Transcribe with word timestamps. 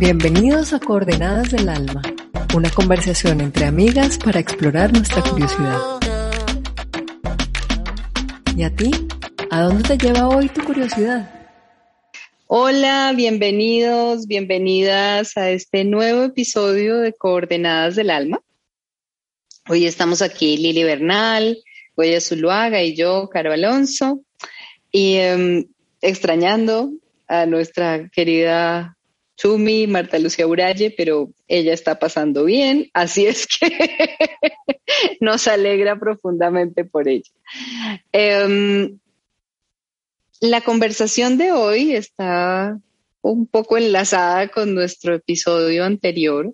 Bienvenidos 0.00 0.72
a 0.72 0.78
Coordenadas 0.78 1.50
del 1.50 1.68
Alma, 1.68 2.02
una 2.54 2.70
conversación 2.70 3.40
entre 3.40 3.64
amigas 3.64 4.16
para 4.16 4.38
explorar 4.38 4.92
nuestra 4.92 5.22
curiosidad. 5.22 5.76
¿Y 8.56 8.62
a 8.62 8.70
ti? 8.76 8.92
¿A 9.50 9.62
dónde 9.62 9.82
te 9.82 9.98
lleva 9.98 10.28
hoy 10.28 10.48
tu 10.50 10.62
curiosidad? 10.62 11.28
Hola, 12.46 13.12
bienvenidos, 13.16 14.28
bienvenidas 14.28 15.36
a 15.36 15.50
este 15.50 15.84
nuevo 15.84 16.22
episodio 16.22 16.98
de 16.98 17.12
Coordenadas 17.12 17.96
del 17.96 18.10
Alma. 18.10 18.40
Hoy 19.68 19.84
estamos 19.84 20.22
aquí 20.22 20.58
Lili 20.58 20.84
Bernal, 20.84 21.58
Goya 21.96 22.20
Zuluaga 22.20 22.84
y 22.84 22.94
yo, 22.94 23.28
Caro 23.30 23.52
Alonso, 23.52 24.22
y 24.92 25.16
em, 25.16 25.66
extrañando 26.00 26.92
a 27.26 27.46
nuestra 27.46 28.08
querida 28.10 28.97
Chumi, 29.38 29.86
Marta 29.86 30.18
Lucía 30.18 30.48
Uralle, 30.48 30.90
pero 30.90 31.30
ella 31.46 31.72
está 31.72 31.98
pasando 31.98 32.44
bien, 32.44 32.90
así 32.92 33.26
es 33.26 33.46
que 33.46 33.68
nos 35.20 35.46
alegra 35.46 35.98
profundamente 35.98 36.84
por 36.84 37.08
ella. 37.08 37.30
Em, 38.10 38.98
la 40.40 40.60
conversación 40.60 41.38
de 41.38 41.52
hoy 41.52 41.94
está 41.94 42.78
un 43.22 43.46
poco 43.46 43.78
enlazada 43.78 44.48
con 44.48 44.74
nuestro 44.74 45.14
episodio 45.14 45.84
anterior, 45.84 46.52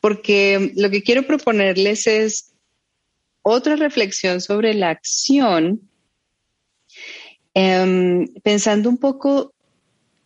porque 0.00 0.72
lo 0.74 0.88
que 0.90 1.02
quiero 1.02 1.26
proponerles 1.26 2.06
es 2.06 2.54
otra 3.42 3.76
reflexión 3.76 4.40
sobre 4.40 4.72
la 4.72 4.88
acción, 4.88 5.82
em, 7.52 8.26
pensando 8.42 8.88
un 8.88 8.98
poco 8.98 9.52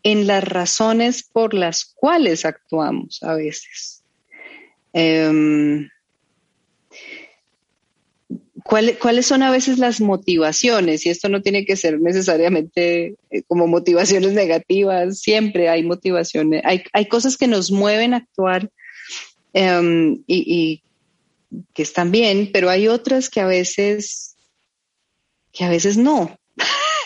en 0.02 0.27
las 0.27 0.45
razones 0.45 1.22
por 1.22 1.54
las 1.54 1.84
cuales 1.84 2.45
actuamos 2.45 3.23
a 3.23 3.34
veces. 3.34 4.02
Em, 4.92 5.88
¿Cuáles 8.62 9.26
son 9.26 9.42
a 9.42 9.51
veces 9.51 9.79
las 9.79 10.01
motivaciones? 10.01 11.04
Y 11.04 11.09
esto 11.09 11.29
no 11.29 11.42
tiene 11.42 11.65
que 11.65 11.76
ser 11.76 12.01
necesariamente 12.01 13.16
eh, 13.30 13.42
como 13.48 13.66
motivaciones 13.66 14.32
negativas, 14.32 15.18
siempre 15.18 15.68
hay 15.68 15.82
motivaciones, 15.82 16.62
hay, 16.64 17.07
cosas 17.07 17.37
que 17.37 17.48
nos 17.48 17.73
mueven 17.73 18.14
a 18.14 18.18
actuar 18.18 18.70
em, 19.54 20.23
y, 20.26 20.82
que 21.74 21.82
están 21.82 22.12
bien, 22.12 22.51
pero 22.52 22.70
hay 22.70 22.87
otras 22.87 23.29
que 23.29 23.40
a 23.40 23.46
veces, 23.46 24.37
que 25.52 25.64
a 25.64 25.68
veces 25.68 25.96
no. 25.96 26.38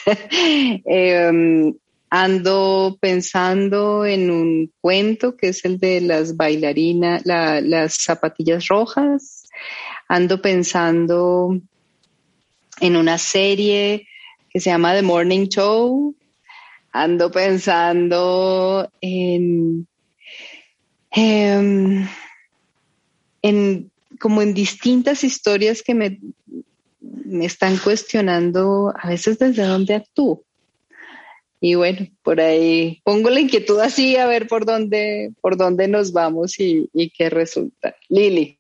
Em, 0.85 1.75
ando 2.17 2.97
pensando 3.01 4.07
en 4.07 4.31
un 4.31 4.73
cuento 4.81 5.37
que 5.37 5.49
es 5.49 5.65
el 5.65 5.81
de 5.81 6.01
las 6.01 6.37
bailarinas, 6.37 7.27
las 7.27 7.95
zapatillas 7.95 8.69
rojas 8.69 9.49
ando 10.07 10.41
pensando 10.41 11.61
en 12.81 12.97
una 12.97 13.19
serie 13.19 14.07
que 14.49 14.61
se 14.61 14.71
llama 14.71 14.95
The 14.95 15.03
Morning 15.03 15.49
Show. 15.49 16.15
Ando 16.93 17.33
pensando 17.33 18.89
en, 19.01 19.89
em, 21.11 22.07
en, 23.43 23.91
como 24.21 24.41
en 24.41 24.55
distintas 24.55 25.25
historias 25.25 25.83
que 25.83 25.95
me, 25.97 26.21
me 27.01 27.47
están 27.47 27.77
cuestionando 27.79 28.95
a 28.97 29.09
veces 29.09 29.37
desde 29.41 29.65
dónde 29.65 29.97
actúo. 29.97 30.44
Y 31.67 31.77
bueno, 31.77 32.07
por 32.23 32.43
ahí 32.43 33.01
pongo 33.05 33.31
la 33.31 33.41
inquietud 33.41 33.81
así 33.81 34.19
a 34.19 34.27
ver 34.27 34.47
por 34.49 34.67
dónde, 34.67 35.33
por 35.41 35.57
dónde 35.57 35.89
nos 35.89 36.13
vamos 36.13 36.61
y, 36.61 36.91
qué 37.17 37.31
resulta. 37.31 37.97
Lili. 38.11 38.59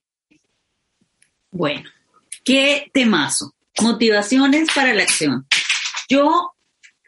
Bueno, 1.50 1.82
qué 2.46 2.90
temazo. 2.94 3.52
Motivaciones 3.82 4.70
para 4.74 4.94
la 4.94 5.02
acción. 5.02 5.46
Yo, 6.08 6.52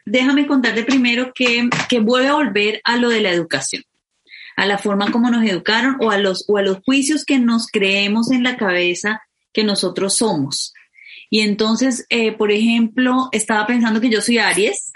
déjame 0.05 0.45
contarte 0.45 0.83
primero 0.83 1.31
que, 1.33 1.67
que 1.89 1.99
voy 1.99 2.27
a 2.27 2.35
volver 2.35 2.79
a 2.83 2.97
lo 2.97 3.09
de 3.09 3.21
la 3.21 3.31
educación, 3.31 3.81
a 4.55 4.67
la 4.67 4.77
forma 4.77 5.11
como 5.11 5.31
nos 5.31 5.43
educaron 5.45 5.97
o 5.99 6.11
a 6.11 6.19
los, 6.19 6.45
o 6.47 6.57
a 6.57 6.61
los 6.61 6.77
juicios 6.85 7.25
que 7.25 7.39
nos 7.39 7.65
creemos 7.65 8.29
en 8.29 8.43
la 8.43 8.55
cabeza 8.55 9.23
que 9.51 9.63
nosotros 9.63 10.17
somos. 10.17 10.75
Y 11.31 11.39
entonces, 11.39 12.05
eh, 12.09 12.33
por 12.33 12.51
ejemplo, 12.51 13.29
estaba 13.31 13.65
pensando 13.65 13.99
que 13.99 14.11
yo 14.11 14.21
soy 14.21 14.37
Aries 14.37 14.91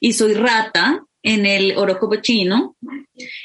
y 0.00 0.14
soy 0.14 0.34
rata 0.34 1.04
en 1.22 1.44
el 1.44 1.76
horóscopo 1.76 2.16
chino 2.16 2.76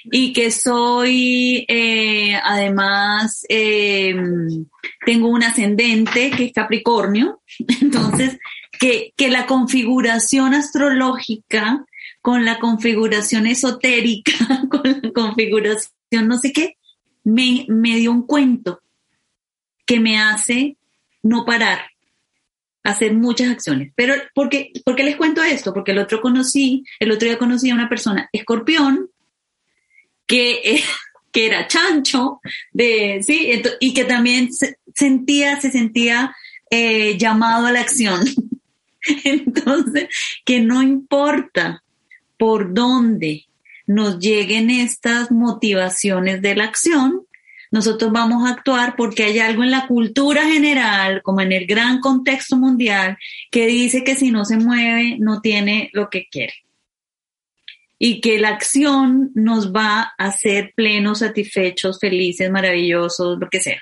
y 0.05 0.31
que 0.31 0.49
soy, 0.49 1.65
eh, 1.67 2.35
además, 2.41 3.45
em, 3.49 4.65
tengo 5.05 5.27
un 5.27 5.43
ascendente 5.43 6.31
que 6.31 6.45
es 6.45 6.53
Capricornio, 6.53 7.41
entonces, 7.81 8.37
que, 8.79 9.13
que 9.17 9.27
la 9.29 9.45
configuración 9.45 10.53
astrológica 10.53 11.85
con 12.21 12.45
la 12.45 12.59
configuración 12.59 13.45
esotérica, 13.45 14.33
con 14.69 14.81
la 14.83 15.11
configuración 15.11 15.91
no 16.27 16.39
sé 16.39 16.53
qué, 16.53 16.77
me, 17.23 17.65
me 17.67 17.97
dio 17.97 18.11
un 18.11 18.25
cuento 18.25 18.81
que 19.85 19.99
me 19.99 20.17
hace 20.17 20.77
no 21.21 21.45
parar, 21.45 21.81
hacer 22.85 23.13
muchas 23.13 23.49
acciones. 23.49 23.91
Pero, 23.95 24.13
¿por 24.33 24.47
qué, 24.47 24.71
¿por 24.85 24.95
qué 24.95 25.03
les 25.03 25.17
cuento 25.17 25.43
esto? 25.43 25.73
Porque 25.73 25.91
el 25.91 25.97
otro 25.97 26.21
conocí, 26.21 26.85
el 26.99 27.11
otro 27.11 27.27
día 27.27 27.37
conocí 27.37 27.69
a 27.69 27.73
una 27.73 27.89
persona 27.89 28.29
escorpión 28.31 29.09
que, 30.27 30.51
eh, 30.63 30.83
que 31.31 31.47
era 31.47 31.67
chancho, 31.67 32.39
de, 32.71 33.21
¿sí? 33.23 33.61
y 33.79 33.93
que 33.93 34.05
también 34.05 34.53
se 34.53 34.77
sentía, 34.93 35.59
se 35.59 35.71
sentía 35.71 36.35
eh, 36.69 37.17
llamado 37.17 37.65
a 37.65 37.71
la 37.71 37.81
acción. 37.81 38.21
Entonces, 39.23 40.07
que 40.45 40.61
no 40.61 40.81
importa 40.81 41.83
por 42.37 42.73
dónde 42.73 43.45
nos 43.87 44.19
lleguen 44.19 44.69
estas 44.69 45.31
motivaciones 45.31 46.41
de 46.41 46.55
la 46.55 46.65
acción, 46.65 47.25
nosotros 47.71 48.11
vamos 48.11 48.45
a 48.45 48.53
actuar 48.53 48.95
porque 48.95 49.23
hay 49.23 49.39
algo 49.39 49.63
en 49.63 49.71
la 49.71 49.87
cultura 49.87 50.45
general, 50.45 51.21
como 51.23 51.41
en 51.41 51.51
el 51.51 51.65
gran 51.65 51.99
contexto 51.99 52.55
mundial, 52.55 53.17
que 53.51 53.67
dice 53.67 54.03
que 54.03 54.15
si 54.15 54.31
no 54.31 54.45
se 54.45 54.57
mueve, 54.57 55.17
no 55.19 55.41
tiene 55.41 55.89
lo 55.93 56.09
que 56.09 56.27
quiere 56.29 56.53
y 57.97 58.21
que 58.21 58.39
la 58.39 58.49
acción 58.49 59.31
nos 59.35 59.73
va 59.73 60.13
a 60.17 60.25
hacer 60.27 60.73
plenos, 60.75 61.19
satisfechos, 61.19 61.99
felices, 61.99 62.51
maravillosos, 62.51 63.39
lo 63.39 63.49
que 63.49 63.61
sea. 63.61 63.79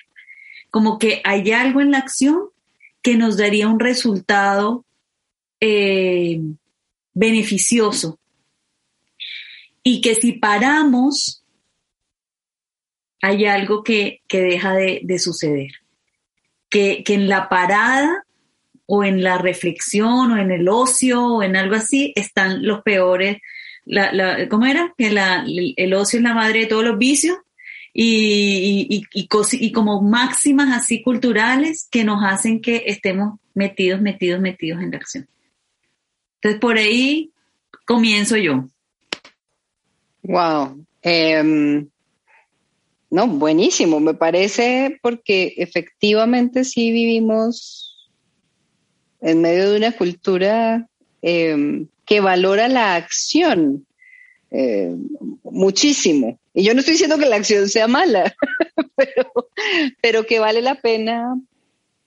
Como 0.70 1.00
que 1.00 1.22
hay 1.24 1.52
algo 1.52 1.82
en 1.82 1.92
la 1.92 2.00
acción 2.00 2.50
que 3.02 3.16
nos 3.18 3.38
daría 3.38 3.68
un 3.68 3.80
resultado 3.80 4.86
eh, 5.60 6.40
beneficioso. 7.14 8.20
Y 9.84 10.02
que 10.02 10.16
si 10.16 10.34
paramos, 10.34 11.43
hay 13.24 13.46
algo 13.46 13.84
que, 13.84 14.22
deja 14.30 14.74
de, 14.74 15.18
suceder. 15.18 15.72
Que, 16.70 17.04
que 17.04 17.14
en 17.14 17.30
la 17.30 17.50
parada 17.50 18.26
o 18.86 19.04
en 19.04 19.24
la 19.24 19.38
reflexión 19.38 20.32
o 20.32 20.38
en 20.38 20.52
el 20.52 20.68
ocio 20.68 21.26
o 21.26 21.44
en 21.44 21.56
algo 21.56 21.76
así 21.76 22.12
están 22.16 22.66
los 22.66 22.82
peores 22.82 23.38
¿cómo 24.50 24.66
era? 24.66 24.94
Que 24.98 25.08
el 25.78 25.94
ocio 25.94 26.20
es 26.20 26.24
la 26.24 26.34
madre 26.34 26.62
de 26.62 26.66
todos 26.68 26.84
los 26.84 26.98
vicios 26.98 27.38
y, 27.94 29.06
y, 29.14 29.72
como 29.72 30.02
máximas 30.02 30.76
así 30.76 31.04
culturales 31.04 31.88
que 31.92 32.04
nos 32.04 32.24
hacen 32.24 32.62
que 32.62 32.84
estemos 32.88 33.40
metidos, 33.54 34.02
metidos, 34.02 34.42
metidos 34.42 34.82
en 34.82 34.92
la 34.92 34.98
acción. 34.98 35.28
Entonces, 36.36 36.60
por 36.60 36.78
ahí 36.78 37.32
comienzo 37.86 38.38
yo. 38.38 38.68
Wow. 40.24 40.86
Em, 41.02 41.90
no, 43.14 43.28
buenísimo, 43.28 44.00
me 44.00 44.16
parece 44.16 44.98
porque 45.04 45.54
efectivamente 45.58 46.64
sí 46.64 46.92
vivimos 46.92 48.10
en 49.22 49.40
medio 49.40 49.70
de 49.70 49.78
una 49.78 49.92
cultura 49.92 50.90
eh, 51.22 51.86
que 52.08 52.22
valora 52.22 52.68
la 52.68 52.96
acción 52.96 53.86
eh, 54.50 54.96
muchísimo. 55.44 56.40
Y 56.56 56.64
yo 56.64 56.74
no 56.74 56.80
estoy 56.80 56.94
diciendo 56.94 57.20
que 57.20 57.28
la 57.28 57.36
acción 57.36 57.70
sea 57.70 57.88
mala, 57.88 58.34
pero, 60.02 60.26
que 60.26 60.40
vale 60.40 60.64
la 60.64 60.82
pena 60.82 61.40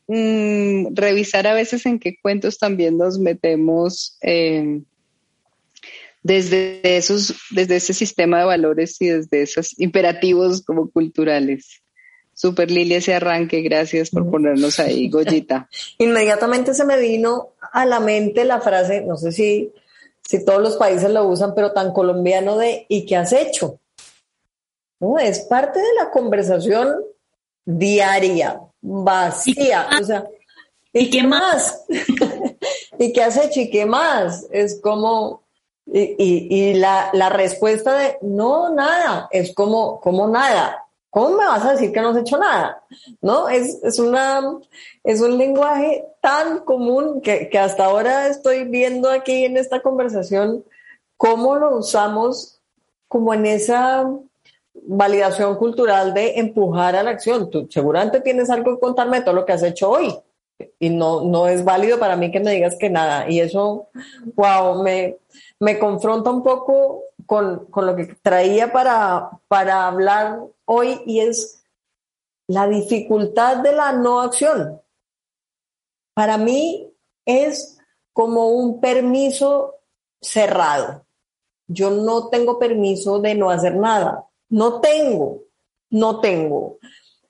mm, 0.09 0.88
revisar 0.93 1.47
a 1.47 1.55
veces 1.55 1.87
en 1.87 2.00
qué 2.00 2.17
cuentos 2.20 2.59
también 2.59 2.99
nos 2.99 3.20
metemos 3.20 4.19
eh, 4.23 4.81
desde, 6.26 6.81
esos, 6.96 7.34
desde 7.50 7.76
ese 7.76 7.94
sistema 7.94 8.40
de 8.40 8.44
valores 8.44 9.00
y 9.00 9.08
desde 9.08 9.43
esos 9.43 9.78
imperativos 9.78 10.62
como 10.62 10.90
culturales. 10.90 11.82
Super 12.34 12.70
Lilia, 12.70 12.99
ese 12.99 13.14
arranque, 13.14 13.62
gracias 13.62 14.11
por 14.11 14.31
ponernos 14.31 14.78
ahí, 14.78 15.08
Goyita. 15.11 15.69
Inmediatamente 15.99 16.75
se 16.75 16.84
me 16.84 16.99
vino 16.99 17.50
a 17.73 17.87
la 17.87 18.00
mente 18.00 18.44
la 18.44 18.61
frase, 18.61 19.00
no 19.02 19.17
sé 19.17 19.32
si 19.32 19.73
si 20.26 20.44
todos 20.44 20.61
los 20.61 20.76
países 20.76 21.11
lo 21.11 21.25
usan, 21.26 21.55
pero 21.55 21.73
tan 21.73 21.93
colombiano 21.93 22.58
de 22.58 22.84
¿y 22.88 23.06
qué 23.06 23.17
has 23.17 23.32
hecho? 23.32 23.78
No, 24.99 25.19
es 25.19 25.40
parte 25.40 25.78
de 25.78 25.94
la 25.99 26.11
conversación 26.11 26.96
diaria, 27.64 28.61
vacía. 28.81 29.88
O 30.00 30.05
sea, 30.05 30.26
¿y 30.93 31.11
qué 31.11 31.23
más? 31.23 31.84
¿Y 32.99 33.12
qué 33.12 33.23
has 33.23 33.37
hecho? 33.37 33.61
¿Y 33.61 33.70
qué 33.70 33.87
más? 33.87 34.46
Es 34.50 34.81
como, 34.81 35.43
y, 35.87 36.75
la, 36.75 37.11
la, 37.12 37.29
respuesta 37.29 37.97
de 37.97 38.19
no, 38.23 38.75
nada, 38.75 39.29
es 39.31 39.55
como, 39.55 40.00
como 40.00 40.27
nada. 40.27 40.85
¿Cómo 41.11 41.31
me 41.31 41.47
vas 41.47 41.65
a 41.65 41.73
decir 41.73 41.93
que 41.93 42.00
no 42.00 42.11
has 42.11 42.19
hecho 42.19 42.37
nada? 42.37 42.83
¿No? 43.23 43.49
Es, 43.49 43.83
es, 43.83 43.99
una, 43.99 44.43
es 45.05 45.21
un 45.21 45.38
lenguaje 45.38 46.05
tan 46.21 46.61
común 46.61 47.23
que, 47.23 47.49
que 47.49 47.59
hasta 47.59 47.87
ahora 47.87 48.27
estoy 48.27 48.65
viendo 48.65 49.11
aquí 49.11 49.44
en 49.44 49.56
esta 49.56 49.81
conversación 49.81 50.65
cómo 51.17 51.56
lo 51.56 51.79
usamos 51.79 52.61
como 53.09 53.33
en 53.33 53.47
esa 53.47 54.11
validación 54.83 55.56
cultural 55.56 56.12
de 56.12 56.38
empujar 56.38 56.97
a 56.97 57.03
la 57.03 57.11
acción. 57.11 57.49
Tú 57.49 57.67
seguramente 57.71 58.21
tienes 58.21 58.50
algo 58.50 58.75
que 58.75 58.81
contarme 58.81 59.19
de 59.19 59.25
todo 59.25 59.37
lo 59.37 59.47
que 59.47 59.53
has 59.53 59.62
hecho 59.62 59.91
hoy 59.91 60.15
y 60.79 60.91
no, 60.91 61.23
no 61.23 61.49
es 61.49 61.65
válido 61.65 61.99
para 61.99 62.17
mí 62.17 62.31
que 62.31 62.41
me 62.41 62.53
digas 62.53 62.77
que 62.79 62.91
nada. 62.91 63.29
Y 63.31 63.41
eso, 63.41 63.88
wow, 64.35 64.83
me, 64.83 65.17
me 65.61 65.79
confronta 65.79 66.31
un 66.31 66.43
poco 66.43 67.05
con, 67.25 67.67
con, 67.67 67.87
lo 67.87 67.97
que 67.97 68.06
traía 68.23 68.73
para, 68.73 69.31
para 69.49 69.87
hablar 69.87 70.41
hoy 70.64 71.00
y 71.06 71.20
es 71.20 71.62
la 72.47 72.69
dificultad 72.69 73.58
de 73.58 73.73
la 73.73 73.93
no 73.93 74.20
acción. 74.20 74.81
Para 76.14 76.38
mí 76.38 76.93
es 77.25 77.79
como 78.12 78.49
un 78.49 78.81
permiso 78.81 79.75
cerrado. 80.20 81.05
Yo 81.67 81.91
no 81.91 82.29
tengo 82.29 82.59
permiso 82.59 83.19
de 83.19 83.35
no 83.35 83.50
hacer 83.50 83.76
nada. 83.76 84.26
No 84.49 84.81
tengo, 84.81 85.43
no 85.91 86.20
tengo. 86.20 86.79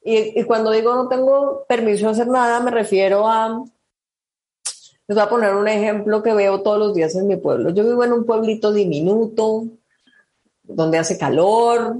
Y, 0.04 0.44
cuando 0.44 0.70
digo 0.70 0.94
no 0.94 1.08
tengo 1.08 1.64
permiso 1.66 2.06
de 2.06 2.12
hacer 2.12 2.28
nada, 2.28 2.60
me 2.60 2.70
refiero 2.70 3.26
a, 3.26 3.64
les 5.08 5.14
voy 5.14 5.24
a 5.24 5.28
poner 5.28 5.54
un 5.54 5.68
ejemplo 5.68 6.22
que 6.22 6.34
veo 6.34 6.62
todos 6.62 6.78
los 6.78 6.94
días 6.94 7.14
en 7.14 7.28
mi 7.28 7.36
pueblo. 7.36 7.70
Yo 7.70 7.84
vivo 7.84 8.02
en 8.02 8.12
un 8.12 8.24
pueblito 8.24 8.72
diminuto, 8.72 9.64
donde 10.64 10.98
hace 10.98 11.16
calor, 11.16 11.98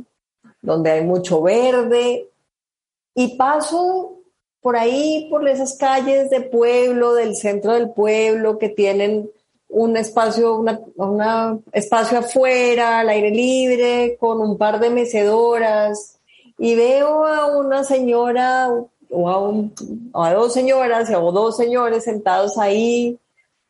donde 0.60 0.90
hay 0.90 1.04
mucho 1.04 1.40
verde, 1.42 2.28
y 3.14 3.36
paso 3.36 4.16
por 4.60 4.76
ahí, 4.76 5.28
por 5.30 5.48
esas 5.48 5.76
calles 5.78 6.28
de 6.30 6.40
pueblo, 6.40 7.14
del 7.14 7.36
centro 7.36 7.74
del 7.74 7.90
pueblo, 7.90 8.58
que 8.58 8.68
tienen 8.68 9.30
un 9.68 9.96
espacio, 9.96 10.56
una, 10.96 11.58
espacio 11.72 12.18
afuera, 12.18 13.00
al 13.00 13.08
aire 13.08 13.30
libre, 13.30 14.16
con 14.18 14.40
un 14.40 14.58
par 14.58 14.80
de 14.80 14.90
mecedoras, 14.90 16.18
y 16.58 16.74
veo 16.74 17.24
a 17.24 17.56
una 17.56 17.84
señora 17.84 18.68
o 19.16 19.70
a, 20.12 20.34
dos 20.34 20.52
señoras 20.52 21.10
o 21.10 21.32
dos 21.32 21.56
señores 21.56 22.04
sentados 22.04 22.58
ahí 22.58 23.18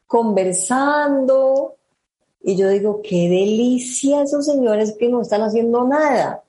conversando 0.06 1.76
y 2.42 2.56
yo 2.56 2.68
digo, 2.68 3.00
qué 3.02 3.28
delicia 3.28 4.22
esos 4.22 4.44
señores 4.44 4.96
que 4.98 5.08
no 5.08 5.20
están 5.20 5.42
haciendo 5.42 5.84
nada, 5.84 6.44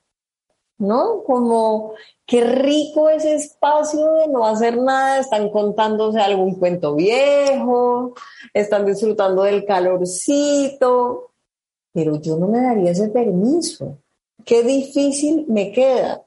¿no? 0.78 1.24
Como 1.24 1.94
qué 2.26 2.44
rico 2.44 3.10
ese 3.10 3.36
espacio 3.36 4.14
de 4.14 4.28
no 4.28 4.46
hacer 4.46 4.78
nada, 4.78 5.20
están 5.20 5.50
contándose 5.50 6.20
algún 6.20 6.56
cuento 6.56 6.96
viejo, 6.96 8.14
están 8.54 8.86
disfrutando 8.86 9.44
del 9.44 9.66
calorcito, 9.66 11.32
pero 11.94 12.20
yo 12.22 12.38
no 12.38 12.48
me 12.48 12.62
daría 12.62 12.92
ese 12.92 13.10
permiso. 13.10 13.98
Qué 14.46 14.62
difícil 14.64 15.46
me 15.48 15.72
queda 15.72 16.27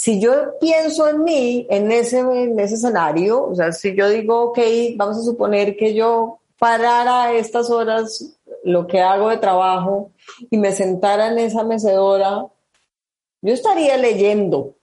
si 0.00 0.18
yo 0.18 0.58
pienso 0.58 1.06
en 1.10 1.24
mí, 1.24 1.66
en 1.68 1.92
ese, 1.92 2.20
en 2.20 2.58
ese 2.58 2.76
escenario, 2.76 3.44
o 3.48 3.54
sea, 3.54 3.70
si 3.70 3.94
yo 3.94 4.08
digo, 4.08 4.44
ok, 4.44 4.58
vamos 4.96 5.18
a 5.18 5.22
suponer 5.22 5.76
que 5.76 5.92
yo 5.92 6.38
parara 6.58 7.24
a 7.24 7.32
estas 7.34 7.68
horas 7.68 8.34
lo 8.64 8.86
que 8.86 9.02
hago 9.02 9.28
de 9.28 9.36
trabajo 9.36 10.10
y 10.50 10.56
me 10.56 10.72
sentara 10.72 11.26
en 11.26 11.38
esa 11.38 11.64
mecedora, 11.64 12.46
yo 13.42 13.52
estaría 13.52 13.98
leyendo, 13.98 14.74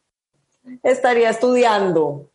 estaría 0.83 1.31
estudiando, 1.31 2.29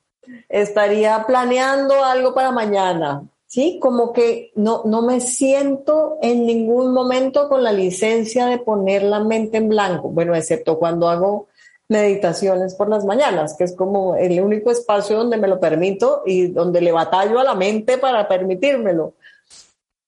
estaría 0.48 1.24
planeando 1.24 2.04
algo 2.04 2.34
para 2.34 2.50
mañana, 2.50 3.22
¿sí? 3.46 3.78
Como 3.80 4.12
que 4.12 4.50
no, 4.56 4.82
no 4.86 5.02
me 5.02 5.20
siento 5.20 6.18
en 6.20 6.46
ningún 6.46 6.92
momento 6.92 7.48
con 7.48 7.62
la 7.62 7.70
licencia 7.70 8.46
de 8.46 8.58
poner 8.58 9.04
la 9.04 9.20
mente 9.20 9.58
en 9.58 9.68
blanco, 9.68 10.08
bueno, 10.08 10.34
excepto 10.34 10.80
cuando 10.80 11.08
hago 11.08 11.46
meditaciones 11.92 12.74
por 12.74 12.88
las 12.88 13.04
mañanas, 13.04 13.54
que 13.56 13.64
es 13.64 13.76
como 13.76 14.16
el 14.16 14.40
único 14.40 14.70
espacio 14.70 15.16
donde 15.16 15.36
me 15.36 15.46
lo 15.46 15.60
permito 15.60 16.22
y 16.26 16.48
donde 16.48 16.80
le 16.80 16.90
batallo 16.90 17.38
a 17.38 17.44
la 17.44 17.54
mente 17.54 17.98
para 17.98 18.26
permitírmelo. 18.26 19.12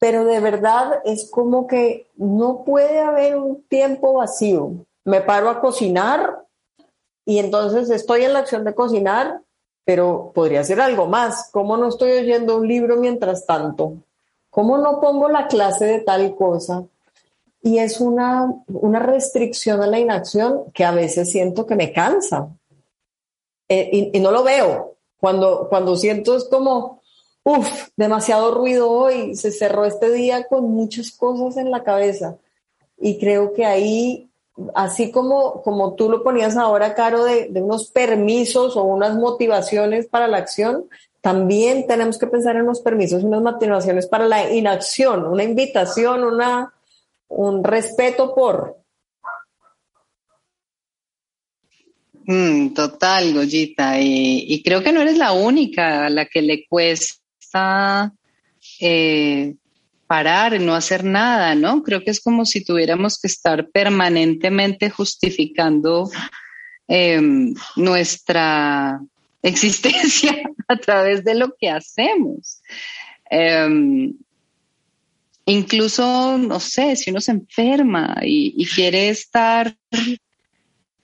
Pero 0.00 0.25
de 0.25 0.40
verdad 0.40 1.00
es 1.04 1.31
como 1.31 1.66
que 1.66 2.08
no 2.16 2.64
puede 2.64 2.98
haber 2.98 3.36
un 3.36 3.62
tiempo 3.62 4.14
vacío. 4.14 4.72
Me 5.04 5.20
paro 5.20 5.48
a 5.48 5.60
cocinar 5.60 6.44
y 7.25 7.38
entonces 7.38 7.88
estoy 7.90 8.25
en 8.25 8.32
la 8.32 8.40
acción 8.40 8.64
de 8.64 8.75
cocinar, 8.75 9.40
pero 9.84 10.32
podría 10.34 10.64
ser 10.64 10.81
algo 10.81 11.06
más. 11.06 11.50
¿Cómo 11.52 11.76
no 11.76 11.88
estoy 11.88 12.12
oyendo 12.12 12.56
un 12.56 12.66
libro 12.66 12.96
mientras 12.96 13.46
tanto? 13.46 13.94
¿Cómo 14.50 14.78
no 14.78 15.00
pongo 15.00 15.28
la 15.28 15.46
clase 15.46 15.84
de 15.84 16.00
tal 16.00 16.34
cosa? 16.34 16.84
Y 17.64 17.78
es 17.78 17.99
una, 17.99 18.55
una 18.69 18.99
restricción 18.99 19.82
a 19.82 19.87
la 19.87 19.99
inacción 19.99 20.70
que 20.75 20.84
a 20.84 20.93
veces 20.93 21.31
siento 21.31 21.66
que 21.66 21.75
me 21.75 21.94
cansa. 21.94 22.50
Eh, 23.70 24.11
y, 24.12 24.20
no 24.20 24.31
lo 24.31 24.44
veo. 24.44 24.96
Cuando, 25.19 25.66
cuando 25.70 25.96
siento 25.96 26.37
es 26.37 26.44
como, 26.44 27.00
uff, 27.43 27.88
demasiado 27.96 28.55
ruido 28.55 28.90
hoy, 28.90 29.34
se 29.34 29.50
cerró 29.50 29.87
este 29.87 30.12
día 30.12 30.46
con 30.46 30.70
muchas 30.72 31.11
cosas 31.11 31.56
en 31.56 31.70
la 31.70 31.82
cabeza. 31.82 32.37
Y 32.99 33.19
creo 33.19 33.55
que 33.55 33.64
ahí, 33.64 34.28
así 34.75 35.10
como, 35.10 35.62
como 35.62 35.94
tú 35.94 36.10
lo 36.10 36.22
ponías 36.22 36.58
ahora, 36.58 36.94
Caro, 36.94 37.25
de, 37.25 37.49
de 37.49 37.62
unos 37.62 37.90
permisos 37.90 38.76
o 38.76 38.84
unas 38.84 39.17
motivaciones 39.17 40.06
para 40.06 40.28
la 40.28 40.37
acción, 40.37 40.84
también 41.22 41.87
tenemos 41.87 42.19
que 42.19 42.26
pensar 42.26 42.56
en 42.56 42.64
unos 42.64 42.82
permisos 42.82 43.22
y 43.22 43.25
unas 43.25 43.40
motivaciones 43.40 44.06
para 44.06 44.26
la 44.26 44.52
inacción, 44.52 45.25
una 45.25 45.44
invitación, 45.44 46.25
una, 46.25 46.73
un 47.34 47.64
respeto 47.64 48.34
por. 48.34 48.76
Mm, 52.26 52.72
total, 52.72 53.34
Goyita. 53.34 54.00
Y, 54.00 54.62
creo 54.64 54.82
que 54.82 54.93
no 54.93 55.03
eres 55.03 55.19
la 55.19 55.32
única 55.32 56.06
a 56.06 56.10
la 56.10 56.26
que 56.26 56.43
le 56.43 56.67
cuesta 56.67 58.12
eh, 58.81 59.55
parar, 60.06 60.60
no 60.60 60.74
hacer 60.74 61.05
nada, 61.05 61.55
¿no? 61.55 61.82
Creo 61.82 62.03
que 62.03 62.10
es 62.10 62.20
como 62.20 62.46
si 62.46 62.64
tuviéramos 62.64 63.20
que 63.20 63.26
estar 63.26 63.69
permanentemente 63.70 64.88
justificando 64.88 66.08
em, 66.88 67.55
nuestra 67.76 69.00
existencia 69.43 70.34
a 70.69 70.76
través 70.76 71.24
de 71.24 71.34
lo 71.34 71.55
que 71.58 71.69
hacemos. 71.69 72.62
Em, 73.29 74.14
Incluso, 75.46 76.39
no 76.39 76.58
sé, 76.58 76.96
si 76.96 77.10
uno 77.10 77.20
se 77.20 77.32
enferma 77.32 78.17
y, 78.22 78.67
quiere 78.67 79.10
estar 79.10 79.77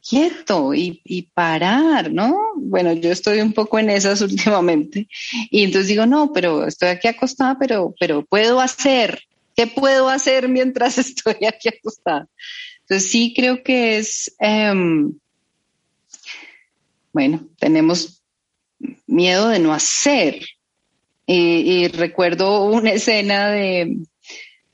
quieto 0.08 0.72
y, 0.72 1.30
parar, 1.34 2.10
¿no? 2.10 2.38
Bueno, 2.56 2.92
yo 2.94 3.12
estoy 3.12 3.40
un 3.40 3.52
poco 3.52 3.78
en 3.78 3.90
esas 3.90 4.20
últimamente 4.22 5.08
y 5.50 5.64
entonces 5.64 5.88
digo, 5.88 6.06
no, 6.06 6.32
pero 6.32 6.66
estoy 6.66 6.88
aquí 6.88 7.08
acostada, 7.08 7.58
pero, 7.58 7.94
pero 8.00 8.24
puedo 8.24 8.60
hacer, 8.60 9.22
¿qué 9.54 9.66
puedo 9.66 10.08
hacer 10.08 10.48
mientras 10.48 10.96
estoy 10.98 11.44
aquí 11.46 11.68
acostada? 11.68 12.26
Entonces 12.80 13.10
sí 13.10 13.34
creo 13.36 13.62
que 13.62 13.98
es, 13.98 14.34
em, 14.38 15.18
bueno, 17.12 17.46
tenemos 17.58 18.22
miedo 19.06 19.48
de 19.48 19.58
no 19.58 19.74
hacer. 19.74 20.46
y 21.26 21.86
recuerdo 21.88 22.64
una 22.64 22.90
escena 22.90 23.50
de, 23.50 23.96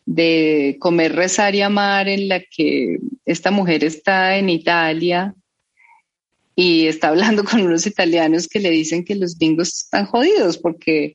de 0.06 0.76
comer, 0.78 1.14
rezar 1.14 1.54
y 1.54 1.62
amar, 1.62 2.08
en 2.08 2.28
la 2.28 2.40
que 2.40 2.98
esta 3.26 3.50
mujer 3.50 3.84
está 3.84 4.38
en 4.38 4.48
Italia 4.48 5.34
y 6.54 6.86
está 6.86 7.08
hablando 7.08 7.44
con 7.44 7.60
unos 7.60 7.86
italianos 7.86 8.48
que 8.48 8.60
le 8.60 8.70
dicen 8.70 9.04
que 9.04 9.16
los 9.16 9.36
bingos 9.36 9.68
están 9.68 10.06
jodidos 10.06 10.56
porque, 10.56 11.14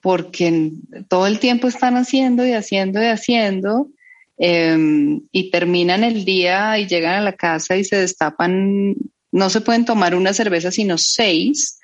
porque 0.00 0.70
todo 1.08 1.26
el 1.26 1.40
tiempo 1.40 1.66
están 1.66 1.96
haciendo 1.96 2.46
y 2.46 2.52
haciendo 2.52 3.02
y 3.02 3.06
haciendo 3.06 3.88
em, 4.36 5.22
y 5.32 5.50
terminan 5.50 6.04
el 6.04 6.24
día 6.24 6.78
y 6.78 6.86
llegan 6.86 7.14
a 7.14 7.24
la 7.24 7.32
casa 7.32 7.76
y 7.76 7.84
se 7.84 7.96
destapan, 7.96 8.94
no 9.32 9.50
se 9.50 9.62
pueden 9.62 9.86
tomar 9.86 10.14
una 10.14 10.34
cerveza 10.34 10.70
sino 10.70 10.98
seis 10.98 11.80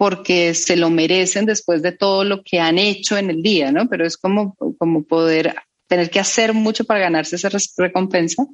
porque 0.00 0.54
se 0.54 0.78
lo 0.78 0.88
merecen 0.88 1.44
después 1.44 1.82
de 1.82 1.92
todo 1.92 2.24
lo 2.24 2.42
que 2.42 2.58
han 2.58 2.78
hecho 2.78 3.18
en 3.18 3.28
el 3.28 3.42
día, 3.42 3.70
¿no? 3.70 3.86
Pero 3.86 4.06
es 4.06 4.16
como, 4.16 4.56
como 4.78 5.02
poder 5.02 5.54
tener 5.88 6.08
que 6.08 6.18
hacer 6.18 6.54
mucho 6.54 6.84
para 6.84 7.00
ganarse 7.00 7.36
esa 7.36 7.50
recompensa 7.76 8.46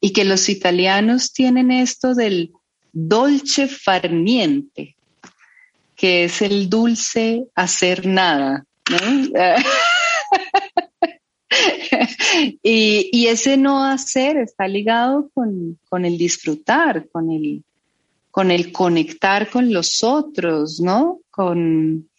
y 0.00 0.12
que 0.12 0.24
los 0.24 0.48
italianos 0.48 1.32
tienen 1.32 1.72
esto 1.72 2.14
del 2.14 2.52
dolce 2.92 3.66
far 3.66 4.12
niente, 4.12 4.94
que 5.96 6.26
es 6.26 6.40
el 6.42 6.70
dulce 6.70 7.44
hacer 7.56 8.06
nada. 8.06 8.64
y, 12.62 13.26
ese 13.26 13.56
no 13.56 13.82
hacer 13.82 14.36
está 14.36 14.68
ligado 14.68 15.28
con, 15.34 15.76
con 15.88 16.04
el 16.04 16.16
disfrutar, 16.16 17.08
con 17.08 17.32
el, 17.32 17.64
con 18.34 18.50
el 18.50 18.72
conectar 18.72 19.48
con 19.48 19.72
los 19.72 20.02
otros, 20.02 20.80
¿no? 20.80 21.20
Con, 21.30 22.10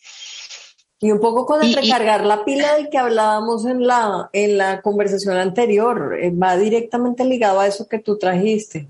y 1.01 1.11
un 1.11 1.19
poco 1.19 1.45
con 1.45 1.61
el 1.61 1.73
recargar 1.73 2.25
la 2.25 2.45
pila 2.45 2.75
del 2.75 2.89
que 2.89 2.97
hablábamos 2.97 3.65
en 3.65 3.85
la, 3.85 4.29
en 4.31 4.57
la 4.57 4.81
conversación 4.81 5.35
anterior, 5.35 6.17
eh, 6.17 6.31
va 6.31 6.55
directamente 6.55 7.25
ligado 7.25 7.59
a 7.59 7.67
eso 7.67 7.89
que 7.89 7.99
tú 7.99 8.17
trajiste. 8.17 8.87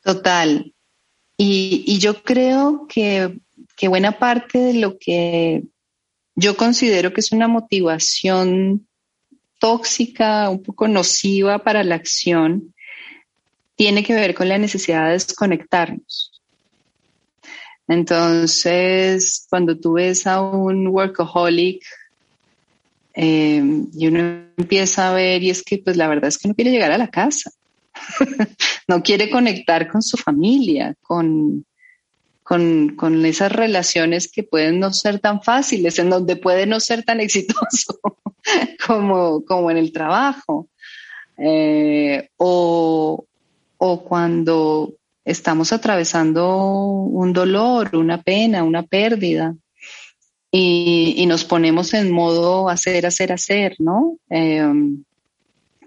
Total. 0.00 0.72
Y, 1.36 1.82
y 1.88 1.98
yo 1.98 2.22
creo 2.22 2.86
que, 2.88 3.40
que, 3.76 3.88
buena 3.88 4.16
parte 4.16 4.58
de 4.60 4.74
lo 4.74 4.96
que 4.96 5.64
yo 6.36 6.56
considero 6.56 7.12
que 7.12 7.20
es 7.20 7.32
una 7.32 7.48
motivación 7.48 8.86
tóxica, 9.58 10.50
un 10.50 10.62
poco 10.62 10.86
nociva 10.86 11.58
para 11.64 11.82
la 11.82 11.96
acción, 11.96 12.76
tiene 13.78 14.02
que 14.02 14.12
ver 14.12 14.34
con 14.34 14.48
la 14.48 14.58
necesidad 14.58 15.06
de 15.06 15.12
desconectarnos. 15.12 16.32
Entonces, 17.86 19.46
cuando 19.48 19.78
tú 19.78 19.92
ves 19.92 20.26
a 20.26 20.42
un 20.42 20.88
workaholic 20.88 21.80
eh, 23.14 23.62
y 23.94 24.06
uno 24.08 24.46
empieza 24.56 25.08
a 25.08 25.14
ver, 25.14 25.44
y 25.44 25.50
es 25.50 25.62
que 25.62 25.78
pues 25.78 25.96
la 25.96 26.08
verdad 26.08 26.26
es 26.26 26.38
que 26.38 26.48
no 26.48 26.56
quiere 26.56 26.72
llegar 26.72 26.90
a 26.90 26.98
la 26.98 27.08
casa, 27.08 27.52
no 28.88 29.00
quiere 29.00 29.30
conectar 29.30 29.88
con 29.88 30.02
su 30.02 30.16
familia, 30.16 30.96
con, 31.00 31.64
con, 32.42 32.96
con, 32.96 33.24
esas 33.24 33.52
relaciones 33.52 34.28
que 34.28 34.42
pueden 34.42 34.80
no 34.80 34.92
ser 34.92 35.20
tan 35.20 35.40
fáciles, 35.40 36.00
en 36.00 36.10
donde 36.10 36.34
puede 36.34 36.66
no 36.66 36.80
ser 36.80 37.04
tan 37.04 37.20
exitoso 37.26 38.00
como, 38.84 39.44
como 39.44 39.70
en 39.70 39.76
el 39.76 39.92
trabajo. 39.92 40.68
Eh, 41.40 42.28
o, 42.38 43.27
o 43.78 44.04
cuando 44.04 44.94
estamos 45.24 45.72
atravesando 45.72 46.56
un 46.56 47.32
dolor, 47.32 47.96
una 47.96 48.22
pena, 48.22 48.64
una 48.64 48.82
pérdida, 48.82 49.54
y, 50.50 51.26
nos 51.26 51.44
ponemos 51.44 51.92
en 51.92 52.10
modo 52.10 52.68
hacer, 52.68 53.04
hacer, 53.06 53.32
hacer, 53.32 53.76
¿no? 53.78 54.16
Em, 54.30 55.04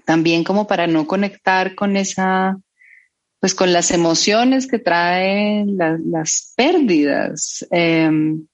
también 0.05 0.43
como 0.43 0.67
para 0.67 0.88
no 0.88 1.07
conectar 1.07 1.74
con 1.74 1.98
esa, 1.98 2.57
pues 3.39 3.55
con 3.55 3.74
las 3.74 3.91
emociones 3.91 4.67
que 4.67 4.77
traen 4.77 5.77
las 5.77 6.53
pérdidas. 6.55 7.65
Em, 7.71 8.45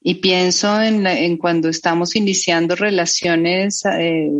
y 0.00 0.14
pienso 0.16 0.80
en, 0.80 1.06
en, 1.06 1.36
cuando 1.36 1.68
estamos 1.68 2.16
iniciando 2.16 2.76
relaciones 2.76 3.84
eh, 3.84 4.30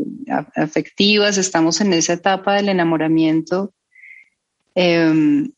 afectivas, 0.55 1.39
estamos 1.39 1.81
en 1.81 1.93
esa 1.93 2.15
etapa 2.15 2.55
del 2.55 2.69
enamoramiento, 2.69 3.75
Em, 4.77 5.53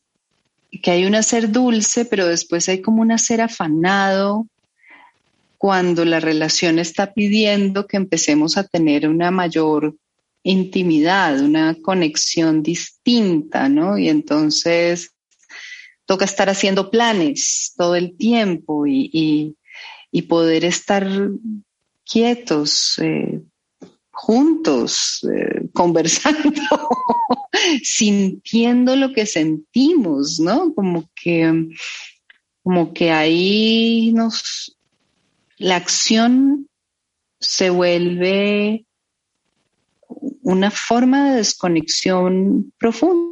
que 0.81 0.91
hay 0.91 1.05
un 1.05 1.13
hacer 1.13 1.51
dulce, 1.51 2.05
pero 2.05 2.25
después 2.25 2.69
hay 2.69 2.81
como 2.81 3.01
un 3.01 3.11
hacer 3.11 3.41
afanado 3.41 4.47
cuando 5.57 6.05
la 6.05 6.21
relación 6.21 6.79
está 6.79 7.13
pidiendo 7.13 7.85
que 7.85 7.97
empecemos 7.97 8.57
a 8.57 8.63
tener 8.63 9.09
una 9.09 9.29
mayor 9.29 9.93
intimidad, 10.41 11.41
una 11.41 11.75
conexión 11.81 12.63
distinta, 12.63 13.67
¿no? 13.67 13.97
Y 13.97 14.07
entonces 14.07 15.11
toca 16.05 16.23
estar 16.23 16.49
haciendo 16.49 16.89
planes 16.89 17.73
todo 17.75 17.95
el 17.95 18.15
tiempo 18.15 18.87
y, 18.87 19.53
y, 20.11 20.21
poder 20.23 20.63
estar 20.63 21.05
quietos, 22.05 22.97
eh, 22.99 23.41
juntos, 24.11 25.27
eh, 25.29 25.67
conversando, 25.73 26.61
sintiendo 27.83 28.95
lo 28.95 29.13
que 29.13 29.25
sentimos, 29.25 30.39
¿no? 30.39 30.73
Como 30.73 31.09
que, 31.15 31.69
como 32.63 32.93
que 32.93 33.11
ahí 33.11 34.11
nos, 34.13 34.77
la 35.57 35.75
acción 35.75 36.67
se 37.39 37.69
vuelve 37.69 38.85
una 40.41 40.71
forma 40.71 41.29
de 41.29 41.37
desconexión 41.37 42.73
profunda. 42.77 43.29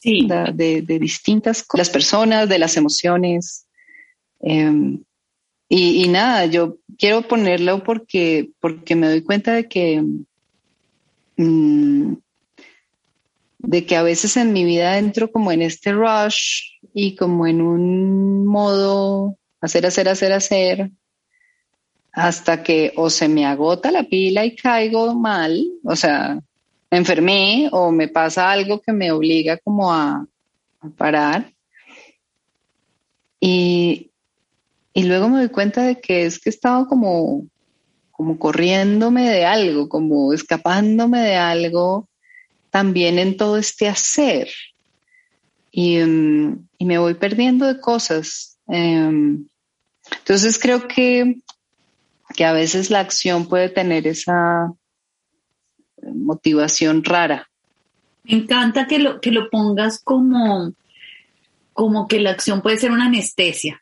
Sí. 0.00 0.28
De, 0.28 0.82
de, 0.82 0.98
distintas 1.00 1.66
las 1.74 1.90
personas, 1.90 2.48
de 2.48 2.58
las 2.60 2.76
emociones. 2.76 3.66
Em, 4.40 5.02
y, 5.68 6.08
nada, 6.08 6.46
yo 6.46 6.78
quiero 6.96 7.26
ponerlo 7.28 7.82
porque, 7.82 8.50
porque 8.60 8.94
me 8.94 9.08
doy 9.08 9.22
cuenta 9.22 9.52
de 9.52 9.68
que, 9.68 10.02
mm, 11.38 12.14
de 13.60 13.86
que 13.86 13.96
a 13.96 14.02
veces 14.02 14.36
en 14.36 14.52
mi 14.52 14.64
vida 14.64 14.98
entro 14.98 15.32
como 15.32 15.50
en 15.50 15.62
este 15.62 15.92
rush 15.92 16.78
y 16.94 17.16
como 17.16 17.46
en 17.46 17.60
un 17.60 18.46
modo 18.46 19.36
hacer, 19.60 19.86
hacer, 19.86 20.08
hacer, 20.08 20.32
hacer, 20.32 20.90
hasta 22.12 22.62
que 22.62 22.92
o 22.96 23.10
se 23.10 23.28
me 23.28 23.46
agota 23.46 23.90
la 23.90 24.04
pila 24.04 24.44
y 24.44 24.56
caigo 24.56 25.14
mal, 25.14 25.64
o 25.84 25.96
sea, 25.96 26.40
me 26.90 26.98
enfermé 26.98 27.68
o 27.72 27.90
me 27.90 28.08
pasa 28.08 28.50
algo 28.50 28.80
que 28.80 28.92
me 28.92 29.12
obliga 29.12 29.58
como 29.58 29.92
a, 29.92 30.26
a 30.80 30.88
parar. 30.96 31.52
Y, 33.40 34.10
y 34.92 35.02
luego 35.04 35.28
me 35.28 35.38
doy 35.38 35.48
cuenta 35.50 35.82
de 35.82 36.00
que 36.00 36.24
es 36.24 36.40
que 36.40 36.50
estaba 36.50 36.86
como, 36.88 37.46
como 38.18 38.36
corriéndome 38.36 39.30
de 39.30 39.44
algo, 39.44 39.88
como 39.88 40.32
escapándome 40.32 41.20
de 41.20 41.36
algo 41.36 42.08
también 42.68 43.16
en 43.16 43.36
todo 43.36 43.56
este 43.58 43.86
hacer. 43.86 44.48
Y, 45.70 45.98
mm, 46.00 46.66
me 46.80 46.98
voy 46.98 47.14
perdiendo 47.14 47.64
de 47.64 47.80
cosas. 47.80 48.58
Em, 48.66 49.46
entonces 50.10 50.58
creo 50.58 50.88
que, 50.88 51.36
que 52.34 52.44
a 52.44 52.52
veces 52.52 52.90
la 52.90 52.98
acción 52.98 53.46
puede 53.46 53.68
tener 53.68 54.08
esa 54.08 54.72
motivación 56.02 57.04
rara. 57.04 57.48
Me 58.24 58.38
encanta 58.38 58.88
que 58.88 58.98
lo, 58.98 59.20
que 59.20 59.30
lo 59.30 59.48
pongas 59.48 60.00
como, 60.02 60.72
como 61.72 62.08
que 62.08 62.18
la 62.18 62.30
acción 62.30 62.62
puede 62.62 62.78
ser 62.78 62.90
una 62.90 63.06
anestesia. 63.06 63.80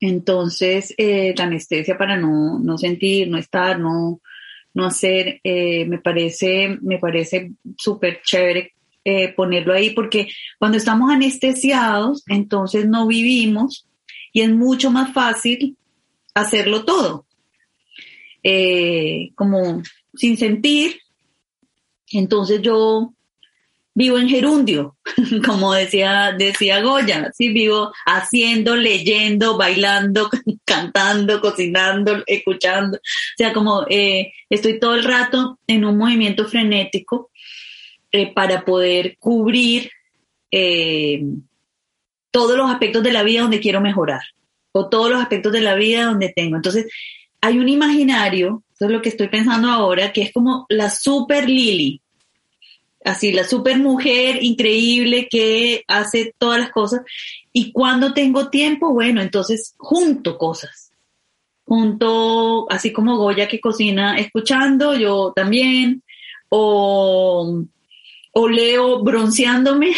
Entonces, 0.00 0.94
eh, 0.98 1.34
la 1.36 1.44
anestesia 1.44 1.96
para 1.96 2.16
no, 2.16 2.58
no, 2.58 2.76
sentir, 2.78 3.28
no 3.28 3.38
estar, 3.38 3.78
no, 3.78 4.20
no 4.74 4.86
hacer, 4.86 5.40
eh, 5.42 5.86
me 5.86 5.98
parece, 5.98 6.78
me 6.82 6.98
parece 6.98 7.52
súper 7.78 8.20
chévere 8.22 8.74
eh, 9.04 9.32
ponerlo 9.34 9.72
ahí, 9.72 9.90
porque 9.90 10.28
cuando 10.58 10.76
estamos 10.76 11.10
anestesiados, 11.10 12.24
entonces 12.28 12.86
no 12.86 13.06
vivimos 13.06 13.86
y 14.32 14.42
es 14.42 14.50
mucho 14.50 14.90
más 14.90 15.12
fácil 15.12 15.76
hacerlo 16.34 16.84
todo. 16.84 17.26
como 19.34 19.82
sin 20.14 20.36
sentir. 20.36 21.00
Entonces 22.12 22.62
yo 22.62 23.12
vivo 23.96 24.18
en 24.18 24.28
gerundio, 24.28 24.98
como 25.46 25.72
decía, 25.72 26.34
decía 26.36 26.82
Goya, 26.82 27.32
sí, 27.34 27.48
vivo 27.48 27.94
haciendo, 28.04 28.76
leyendo, 28.76 29.56
bailando, 29.56 30.28
cantando, 30.66 31.40
cocinando, 31.40 32.22
escuchando, 32.26 32.98
o 32.98 33.36
sea, 33.38 33.54
como 33.54 33.86
eh, 33.88 34.34
estoy 34.50 34.78
todo 34.78 34.94
el 34.94 35.02
rato 35.02 35.58
en 35.66 35.86
un 35.86 35.96
movimiento 35.96 36.46
frenético 36.46 37.30
eh, 38.12 38.34
para 38.34 38.66
poder 38.66 39.16
cubrir 39.18 39.90
eh, 40.50 41.22
todos 42.30 42.54
los 42.54 42.70
aspectos 42.70 43.02
de 43.02 43.12
la 43.12 43.22
vida 43.22 43.40
donde 43.40 43.60
quiero 43.60 43.80
mejorar, 43.80 44.20
o 44.72 44.90
todos 44.90 45.10
los 45.10 45.22
aspectos 45.22 45.52
de 45.52 45.62
la 45.62 45.74
vida 45.74 46.04
donde 46.04 46.34
tengo. 46.36 46.56
Entonces, 46.56 46.86
hay 47.40 47.58
un 47.58 47.70
imaginario, 47.70 48.62
eso 48.74 48.84
es 48.84 48.90
lo 48.90 49.00
que 49.00 49.08
estoy 49.08 49.28
pensando 49.28 49.70
ahora, 49.70 50.12
que 50.12 50.20
es 50.20 50.34
como 50.34 50.66
la 50.68 50.90
super 50.90 51.48
Lily, 51.48 52.02
así 53.06 53.32
la 53.32 53.44
super 53.44 53.78
mujer 53.78 54.42
increíble 54.42 55.28
que 55.30 55.84
hace 55.88 56.34
todas 56.36 56.60
las 56.60 56.70
cosas. 56.70 57.02
Y 57.52 57.72
cuando 57.72 58.12
tengo 58.12 58.50
tiempo, 58.50 58.92
bueno, 58.92 59.22
entonces 59.22 59.74
junto 59.78 60.36
cosas. 60.36 60.92
Junto, 61.64 62.70
así 62.70 62.92
como 62.92 63.16
Goya 63.16 63.48
que 63.48 63.60
cocina 63.60 64.18
escuchando, 64.18 64.94
yo 64.94 65.32
también. 65.34 66.02
O, 66.48 67.64
o 68.32 68.48
leo 68.48 69.02
bronceándome. 69.02 69.94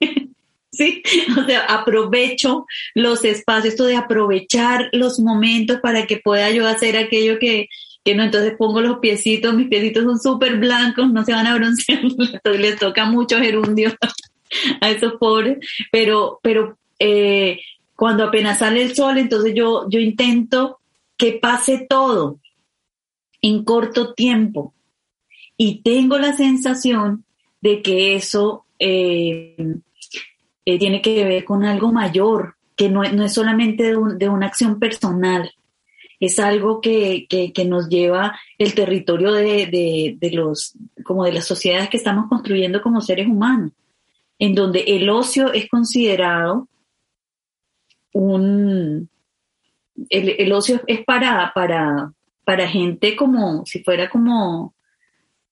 Sí, 0.76 1.04
o 1.40 1.44
sea, 1.44 1.66
aprovecho 1.66 2.66
los 2.96 3.24
espacios, 3.24 3.74
esto 3.74 3.84
de 3.84 3.94
aprovechar 3.94 4.88
los 4.90 5.20
momentos 5.20 5.78
para 5.80 6.04
que 6.04 6.16
pueda 6.16 6.50
yo 6.50 6.66
hacer 6.66 6.96
aquello 6.96 7.38
que, 7.38 7.68
que 8.04 8.14
no, 8.14 8.22
entonces 8.22 8.54
pongo 8.58 8.80
los 8.80 8.98
piecitos, 8.98 9.54
mis 9.54 9.68
piecitos 9.68 10.04
son 10.04 10.20
súper 10.20 10.58
blancos, 10.58 11.10
no 11.10 11.24
se 11.24 11.32
van 11.32 11.46
a 11.46 11.54
broncear, 11.54 12.02
les 12.58 12.78
toca 12.78 13.06
mucho 13.06 13.38
gerundio 13.38 13.94
a 14.80 14.90
esos 14.90 15.14
pobres, 15.14 15.58
pero, 15.90 16.38
pero 16.42 16.78
eh, 16.98 17.60
cuando 17.96 18.24
apenas 18.24 18.58
sale 18.58 18.82
el 18.82 18.94
sol, 18.94 19.18
entonces 19.18 19.54
yo, 19.54 19.88
yo 19.88 20.00
intento 20.00 20.80
que 21.16 21.38
pase 21.40 21.86
todo 21.88 22.38
en 23.40 23.64
corto 23.64 24.14
tiempo. 24.14 24.74
Y 25.56 25.82
tengo 25.82 26.18
la 26.18 26.34
sensación 26.34 27.24
de 27.60 27.82
que 27.82 28.16
eso 28.16 28.64
eh, 28.78 29.56
eh, 30.64 30.78
tiene 30.78 31.00
que 31.00 31.24
ver 31.24 31.44
con 31.44 31.64
algo 31.64 31.92
mayor, 31.92 32.56
que 32.76 32.88
no, 32.88 33.02
no 33.04 33.24
es 33.24 33.32
solamente 33.32 33.84
de, 33.84 34.28
una 34.28 34.46
acción 34.46 34.78
personal, 34.78 35.52
es 36.24 36.38
algo 36.38 36.80
que, 36.80 37.26
que, 37.28 37.64
nos 37.64 37.88
lleva 37.88 38.38
el 38.58 38.74
territorio 38.74 39.32
de, 39.32 40.16
de, 40.18 40.30
los, 40.30 40.74
como 41.04 41.24
de 41.24 41.32
las 41.32 41.46
sociedades 41.46 41.88
que 41.88 41.96
estamos 41.96 42.28
construyendo 42.28 42.82
como 42.82 43.00
seres 43.00 43.26
humanos, 43.26 43.72
en 44.38 44.54
donde 44.54 44.80
el 44.80 45.08
ocio 45.10 45.52
es 45.52 45.68
considerado 45.68 46.68
un, 48.12 49.08
el, 50.08 50.52
ocio 50.52 50.80
es 50.86 51.04
para, 51.04 51.52
para, 51.54 52.12
para 52.44 52.68
gente 52.68 53.16
como, 53.16 53.64
si 53.66 53.82
fuera 53.82 54.08
como, 54.08 54.74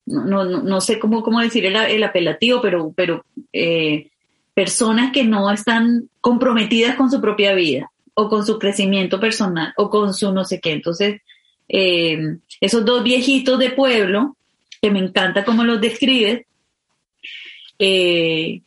no, 0.07 0.45
no, 0.45 0.63
no 0.63 0.81
sé 0.81 0.99
cómo, 0.99 1.23
cómo 1.23 1.41
decir 1.41 1.67
el, 1.67 1.77
el 1.77 2.03
apelativo, 2.03 2.61
pero, 2.61 2.93
pero 2.97 3.25
eh, 3.53 4.11
personas 4.55 5.13
que 5.13 5.25
no 5.25 5.51
están 5.51 6.09
comprometidas 6.21 6.97
con 6.97 7.11
su 7.11 7.21
propia 7.21 7.55
vida 7.55 7.92
o 8.15 8.29
con 8.29 8.45
su 8.45 8.59
crecimiento 8.59 9.19
personal 9.19 9.73
o 9.77 9.91
con 9.91 10.15
su 10.15 10.33
no 10.33 10.45
sé 10.45 10.61
qué. 10.61 10.73
Entonces, 10.73 11.21
eh, 11.69 12.37
esos 12.61 12.85
dos 12.85 13.03
viejitos 13.03 13.59
de 13.59 13.71
pueblo, 13.71 14.37
que 14.81 14.91
me 14.91 14.99
encanta 14.99 15.45
cómo 15.45 15.65
los 15.65 15.81
describes, 15.81 16.47
eh, 17.79 18.61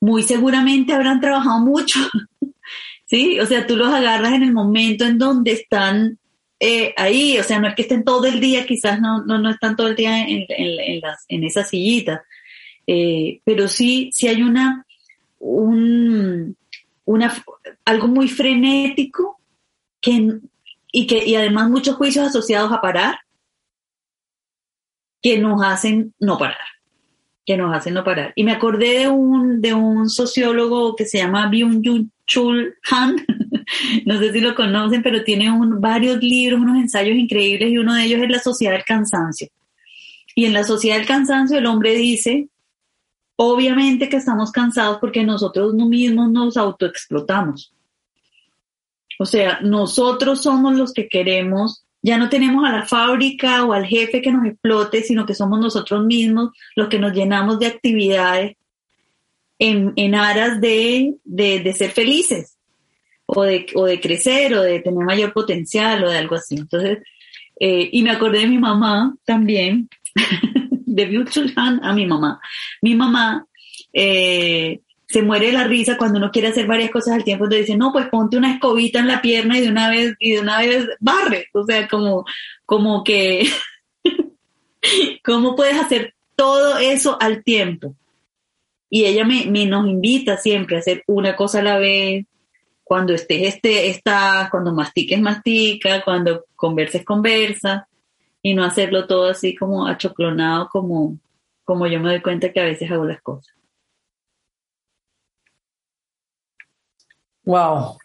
muy 0.00 0.22
seguramente 0.22 0.92
habrán 0.92 1.20
trabajado 1.20 1.60
mucho, 1.60 2.00
¿sí? 3.06 3.38
O 3.40 3.46
sea, 3.46 3.66
tú 3.66 3.76
los 3.76 3.92
agarras 3.92 4.32
en 4.32 4.42
el 4.42 4.52
momento 4.52 5.04
en 5.04 5.18
donde 5.18 5.52
están 5.52 6.18
eh, 6.58 6.94
ahí, 6.96 7.38
o 7.38 7.42
sea, 7.42 7.58
no 7.58 7.68
es 7.68 7.74
que 7.74 7.82
estén 7.82 8.04
todo 8.04 8.26
el 8.26 8.40
día, 8.40 8.66
quizás 8.66 9.00
no, 9.00 9.22
no, 9.24 9.38
no 9.38 9.50
están 9.50 9.76
todo 9.76 9.88
el 9.88 9.96
día 9.96 10.26
en, 10.26 10.46
en, 10.48 11.02
en 11.28 11.44
pero 13.44 13.68
sí, 13.68 14.10
sí 14.12 14.28
hay 14.28 14.42
una 14.42 14.86
un, 15.38 16.56
una, 17.06 17.32
algo 17.84 18.08
muy 18.08 18.28
frenético 18.28 19.40
que, 20.00 20.40
y, 20.92 21.06
que, 21.06 21.24
y 21.24 21.34
además 21.36 21.70
muchos 21.70 21.96
juicios 21.96 22.26
asociados 22.26 22.70
a 22.72 22.82
parar 22.82 23.20
que 25.22 25.38
nos 25.38 25.62
hacen 25.64 26.14
no 26.20 26.36
parar, 26.36 26.58
que 27.46 27.56
nos 27.56 27.74
hacen 27.74 27.94
no 27.94 28.04
parar. 28.04 28.32
Y 28.36 28.44
me 28.44 28.52
acordé 28.52 29.00
de 29.00 29.08
un, 29.08 29.62
de 29.62 29.72
un 29.72 30.10
sociólogo 30.10 30.94
que 30.94 31.06
se 31.06 31.18
llama 31.18 31.48
Byung 31.48 31.82
Chul 32.26 32.74
Han, 32.90 33.16
no 34.04 34.18
sé 34.18 34.32
si 34.32 34.40
lo 34.40 34.54
conocen, 34.54 35.02
pero 35.02 35.24
tiene 35.24 35.48
varios 35.78 36.22
libros, 36.22 36.60
unos 36.60 36.76
ensayos 36.76 37.16
increíbles 37.16 37.70
y 37.70 37.78
uno 37.78 37.94
de 37.94 38.04
ellos 38.04 38.20
es 38.22 38.30
La 38.30 38.40
Sociedad 38.40 38.72
del 38.72 38.84
Cansancio. 38.84 39.48
Y 40.34 40.44
en 40.44 40.52
La 40.52 40.64
Sociedad 40.64 40.98
del 40.98 41.06
Cansancio 41.06 41.58
el 41.58 41.66
hombre 41.66 41.94
dice 41.94 42.48
Obviamente 43.36 44.08
que 44.08 44.16
estamos 44.16 44.50
cansados 44.50 44.98
porque 44.98 45.22
nosotros 45.22 45.74
mismos 45.74 46.30
nos 46.30 46.56
autoexplotamos. 46.56 47.72
O 49.18 49.26
sea, 49.26 49.60
nosotros 49.62 50.42
somos 50.42 50.76
los 50.76 50.92
que 50.92 51.08
queremos, 51.08 51.84
ya 52.02 52.18
no 52.18 52.28
tenemos 52.28 52.64
a 52.64 52.72
la 52.72 52.86
fábrica 52.86 53.64
o 53.64 53.72
al 53.72 53.86
jefe 53.86 54.22
que 54.22 54.32
nos 54.32 54.46
explote, 54.46 55.02
sino 55.02 55.26
que 55.26 55.34
somos 55.34 55.58
nosotros 55.58 56.04
mismos 56.04 56.50
los 56.74 56.88
que 56.88 56.98
nos 56.98 57.12
llenamos 57.12 57.58
de 57.58 57.66
actividades 57.66 58.56
en, 59.58 60.14
aras 60.14 60.60
de, 60.60 61.16
ser 61.76 61.90
felices 61.90 62.56
o 63.24 63.42
de, 63.42 63.66
o 63.74 63.86
de 63.86 64.00
crecer 64.00 64.54
o 64.54 64.62
de 64.62 64.80
tener 64.80 65.04
mayor 65.04 65.32
potencial 65.32 66.04
o 66.04 66.10
de 66.10 66.18
algo 66.18 66.36
así. 66.36 66.56
Entonces, 66.56 66.98
eh, 67.58 67.88
y 67.90 68.02
me 68.02 68.10
acordé 68.10 68.40
de 68.40 68.48
mi 68.48 68.58
mamá 68.58 69.16
también, 69.24 69.88
de 70.96 71.52
Han 71.56 71.84
a 71.84 71.92
mi 71.92 72.06
mamá. 72.06 72.40
Mi 72.82 72.94
mamá 72.94 73.46
eh, 73.92 74.80
se 75.08 75.22
muere 75.22 75.52
la 75.52 75.64
risa 75.64 75.96
cuando 75.96 76.18
uno 76.18 76.30
quiere 76.30 76.48
hacer 76.48 76.66
varias 76.66 76.90
cosas 76.90 77.14
al 77.14 77.24
tiempo, 77.24 77.44
entonces 77.44 77.66
dice, 77.66 77.78
no, 77.78 77.92
pues 77.92 78.08
ponte 78.08 78.36
una 78.36 78.54
escobita 78.54 78.98
en 78.98 79.06
la 79.06 79.22
pierna 79.22 79.58
y 79.58 79.62
de 79.62 79.68
una 79.68 79.88
vez, 79.88 80.14
y 80.18 80.32
de 80.32 80.40
una 80.40 80.58
vez 80.58 80.88
barre. 80.98 81.46
O 81.52 81.64
sea, 81.64 81.86
como, 81.86 82.24
como 82.64 83.04
que, 83.04 83.46
¿cómo 85.24 85.54
puedes 85.54 85.76
hacer 85.76 86.14
todo 86.34 86.78
eso 86.78 87.16
al 87.20 87.44
tiempo? 87.44 87.94
Y 88.90 89.04
ella 89.04 89.24
me, 89.24 89.46
me, 89.46 89.66
nos 89.66 89.86
invita 89.86 90.36
siempre 90.36 90.76
a 90.76 90.80
hacer 90.80 91.02
una 91.06 91.36
cosa 91.36 91.60
a 91.60 91.62
la 91.62 91.78
vez. 91.78 92.24
Cuando 92.84 93.14
estés, 93.14 93.54
este, 93.54 93.88
estás, 93.88 94.48
cuando 94.48 94.72
mastiques, 94.72 95.20
mastica, 95.20 96.02
cuando 96.04 96.44
converses, 96.54 97.04
conversa 97.04 97.88
y 98.46 98.54
no 98.54 98.62
hacerlo 98.64 99.08
todo 99.08 99.24
así 99.24 99.56
como 99.56 99.88
achoclonado 99.88 100.68
como, 100.70 101.18
como 101.64 101.88
yo 101.88 101.98
me 101.98 102.10
doy 102.10 102.22
cuenta 102.22 102.52
que 102.52 102.60
a 102.60 102.64
veces 102.64 102.88
hago 102.88 103.04
las 103.04 103.20
cosas. 103.20 103.52
Wow, 107.42 107.98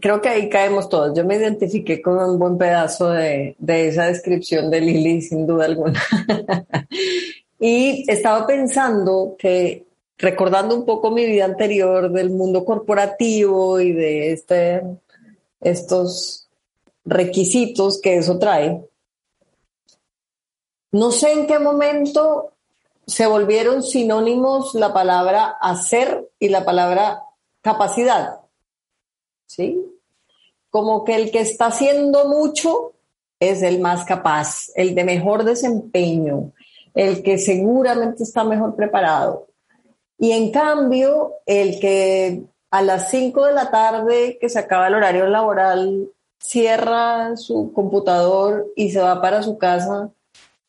creo 0.00 0.20
que 0.20 0.28
ahí 0.28 0.48
caemos 0.48 0.88
todos. 0.88 1.16
Yo 1.16 1.24
me 1.24 1.36
identifiqué 1.36 2.02
con 2.02 2.18
un 2.18 2.40
buen 2.40 2.58
pedazo 2.58 3.10
de, 3.10 3.54
de 3.56 3.86
esa 3.86 4.06
descripción 4.06 4.68
de 4.68 4.80
Lili, 4.80 5.22
sin 5.22 5.46
duda 5.46 5.66
alguna. 5.66 6.02
y 7.60 8.04
estaba 8.10 8.44
pensando 8.44 9.36
que, 9.38 9.86
recordando 10.18 10.74
un 10.74 10.84
poco 10.84 11.12
mi 11.12 11.24
vida 11.24 11.44
anterior 11.44 12.10
del 12.10 12.30
mundo 12.30 12.64
corporativo 12.64 13.78
y 13.78 13.92
de 13.92 14.32
este, 14.32 14.82
estos 15.60 16.48
requisitos 17.04 18.00
que 18.00 18.16
eso 18.16 18.40
trae, 18.40 18.88
no 20.92 21.10
sé 21.10 21.32
en 21.32 21.46
qué 21.46 21.58
momento 21.58 22.52
se 23.06 23.26
volvieron 23.26 23.82
sinónimos 23.82 24.74
la 24.74 24.92
palabra 24.92 25.56
hacer 25.60 26.30
y 26.38 26.48
la 26.48 26.64
palabra 26.64 27.22
capacidad. 27.60 28.40
¿Sí? 29.46 29.84
Como 30.70 31.04
que 31.04 31.16
el 31.16 31.30
que 31.30 31.40
está 31.40 31.66
haciendo 31.66 32.26
mucho 32.28 32.92
es 33.40 33.62
el 33.62 33.80
más 33.80 34.04
capaz, 34.04 34.70
el 34.76 34.94
de 34.94 35.04
mejor 35.04 35.44
desempeño, 35.44 36.52
el 36.94 37.22
que 37.22 37.38
seguramente 37.38 38.22
está 38.22 38.44
mejor 38.44 38.76
preparado. 38.76 39.48
Y 40.18 40.32
en 40.32 40.52
cambio, 40.52 41.32
el 41.46 41.80
que 41.80 42.44
a 42.70 42.82
las 42.82 43.10
5 43.10 43.46
de 43.46 43.52
la 43.52 43.70
tarde 43.70 44.38
que 44.40 44.48
se 44.48 44.58
acaba 44.58 44.86
el 44.86 44.94
horario 44.94 45.26
laboral 45.26 46.08
cierra 46.38 47.36
su 47.36 47.72
computador 47.72 48.66
y 48.76 48.90
se 48.90 49.00
va 49.00 49.20
para 49.20 49.42
su 49.42 49.58
casa, 49.58 50.10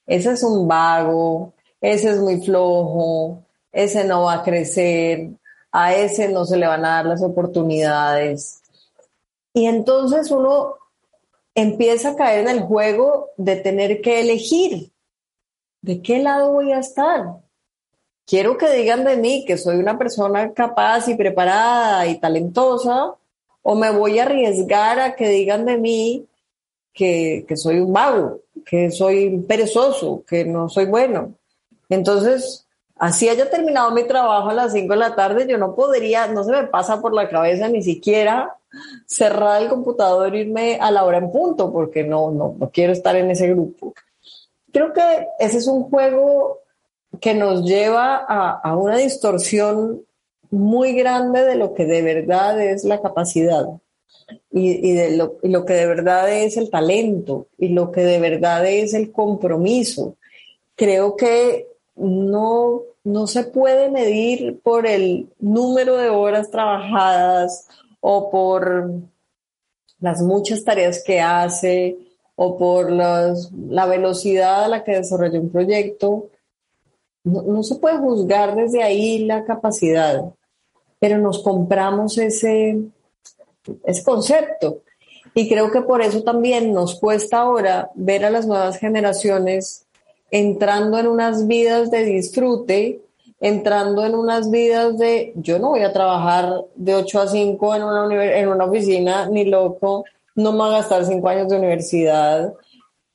ese 0.06 0.32
es 0.32 0.44
un 0.44 0.68
vago, 0.68 1.54
ese 1.82 2.12
es 2.12 2.20
muy 2.20 2.42
flojo, 2.42 3.44
ese 3.72 4.04
no 4.04 4.24
va 4.24 4.34
a 4.36 4.44
crecer, 4.44 5.30
a 5.72 5.94
ese 5.94 6.30
no 6.30 6.46
se 6.46 6.58
le 6.58 6.68
van 6.68 6.86
a 6.86 6.96
dar 6.96 7.06
las 7.06 7.24
oportunidades. 7.24 8.62
Y 9.54 9.66
entonces 9.66 10.32
uno 10.32 10.76
empieza 11.56 12.12
a 12.12 12.16
caer 12.16 12.42
en 12.42 12.50
el 12.50 12.62
juego 12.62 13.30
de 13.38 13.56
tener 13.58 14.02
que 14.02 14.22
elegir 14.22 14.92
de 15.82 16.02
qué 16.02 16.20
lado 16.20 16.54
voy 16.54 16.72
a 16.72 16.80
estar. 16.80 17.38
Quiero 18.26 18.58
que 18.58 18.72
digan 18.72 19.04
de 19.04 19.18
mí 19.18 19.44
que 19.46 19.58
soy 19.58 19.76
una 19.76 19.98
persona 19.98 20.54
capaz 20.54 21.10
y 21.10 21.16
preparada 21.16 22.08
y 22.08 22.20
talentosa, 22.20 23.16
o 23.62 23.76
me 23.76 23.92
voy 23.92 24.20
a 24.20 24.24
arriesgar 24.24 25.00
a 25.00 25.16
que 25.16 25.28
digan 25.28 25.66
de 25.66 25.78
mí 25.78 26.26
que, 26.94 27.46
soy 27.56 27.80
un 27.80 27.92
vago, 27.92 28.42
que 28.66 28.92
soy 28.92 29.40
perezoso, 29.48 30.24
que 30.28 30.46
no 30.46 30.70
soy 30.70 30.86
bueno. 30.86 31.34
Entonces, 31.90 32.68
así 32.98 33.28
haya 33.30 33.50
terminado 33.50 33.92
mi 33.92 34.04
trabajo 34.04 34.50
a 34.50 34.54
las 34.54 34.74
5 34.74 34.94
de 34.94 35.00
la 35.00 35.16
tarde, 35.16 35.48
yo 35.48 35.58
no 35.58 35.76
podría, 35.76 36.28
no 36.28 36.44
se 36.44 36.52
me 36.52 36.68
pasa 36.68 37.02
por 37.02 37.14
la 37.14 37.30
cabeza 37.30 37.68
ni 37.68 37.82
siquiera 37.82 38.56
cerrar 39.06 39.62
el 39.62 39.70
computador 39.70 40.36
e 40.36 40.42
irme 40.42 40.78
a 40.80 40.92
la 40.92 41.04
hora 41.04 41.18
en 41.18 41.32
punto, 41.32 41.72
porque 41.72 42.04
no, 42.04 42.32
no, 42.32 42.56
no 42.58 42.70
quiero 42.70 42.94
estar 42.94 43.16
en 43.16 43.32
ese 43.32 43.48
grupo. 43.50 43.94
Creo 44.72 44.94
que 44.94 45.28
ese 45.40 45.58
es 45.58 45.68
un 45.68 45.84
juego 45.84 46.60
que 47.20 47.36
nos 47.36 47.64
lleva 47.64 48.16
a 48.16 48.76
una 48.76 48.98
distorsión 48.98 50.02
muy 50.50 50.94
grande 50.94 51.46
de 51.46 51.56
lo 51.56 51.74
que 51.74 51.86
de 51.86 52.02
verdad 52.02 52.60
es 52.60 52.84
la 52.84 53.02
capacidad 53.02 53.66
y, 54.52 54.94
de 54.94 55.18
lo, 55.18 55.38
lo, 55.42 55.66
que 55.66 55.74
de 55.74 55.88
verdad 55.88 56.32
es 56.32 56.58
el 56.58 56.70
talento 56.70 57.48
y 57.58 57.70
lo 57.70 57.92
que 57.92 58.02
de 58.02 58.20
verdad 58.20 58.66
es 58.66 58.94
el 58.94 59.12
compromiso. 59.12 60.16
Creo 60.76 61.16
que 61.16 61.68
no, 61.96 62.82
no 63.04 63.28
se 63.28 63.44
puede 63.44 63.90
medir 63.90 64.60
por 64.62 64.88
el 64.88 65.30
número 65.40 65.98
de 65.98 66.10
horas 66.10 66.50
trabajadas 66.50 67.68
o 68.00 68.30
por 68.30 68.92
las 70.00 70.22
muchas 70.22 70.64
tareas 70.64 71.04
que 71.04 71.22
hace 71.22 71.98
o 72.36 72.58
por 72.58 72.92
la 72.92 73.86
velocidad 73.86 74.66
a 74.66 74.68
la 74.68 74.84
que 74.84 74.96
desarrolla 74.96 75.40
un 75.40 75.50
proyecto. 75.50 76.30
No, 77.24 77.64
se 77.64 77.76
puede 77.76 77.98
juzgar 78.00 78.56
desde 78.56 78.84
ahí 78.84 79.20
la 79.20 79.46
capacidad, 79.46 80.34
pero 81.00 81.18
nos 81.20 81.42
compramos 81.42 82.18
ese, 82.18 82.82
ese 83.86 84.04
concepto. 84.04 84.82
Y 85.34 85.50
creo 85.50 85.72
que 85.72 85.82
por 85.82 86.02
eso 86.02 86.24
también 86.24 86.74
nos 86.74 87.00
cuesta 87.00 87.40
ahora 87.40 87.90
ver 87.96 88.26
a 88.26 88.30
las 88.30 88.46
nuevas 88.46 88.78
generaciones 88.78 89.86
entrando 90.30 91.00
en 91.00 91.08
unas 91.08 91.48
vidas 91.48 91.92
de 91.92 92.04
disfrute, 92.06 93.02
entrando 93.40 94.06
en 94.06 94.16
unas 94.16 94.50
vidas 94.50 94.98
de 94.98 95.34
yo 95.36 95.60
no 95.60 95.70
voy 95.70 95.82
a 95.82 95.94
trabajar 95.94 96.66
de 96.76 96.96
8 96.96 97.20
a 97.22 97.28
5 97.28 97.76
en 97.76 97.84
una, 97.84 98.38
en 98.40 98.48
una 98.48 98.66
oficina, 98.66 99.28
ni 99.28 99.46
loco, 99.46 100.06
no 100.36 100.52
me 100.52 100.60
va 100.60 100.68
a 100.68 100.80
gastar 100.80 101.06
5 101.06 101.28
años 101.30 101.50
de 101.50 101.58
universidad. 101.58 102.54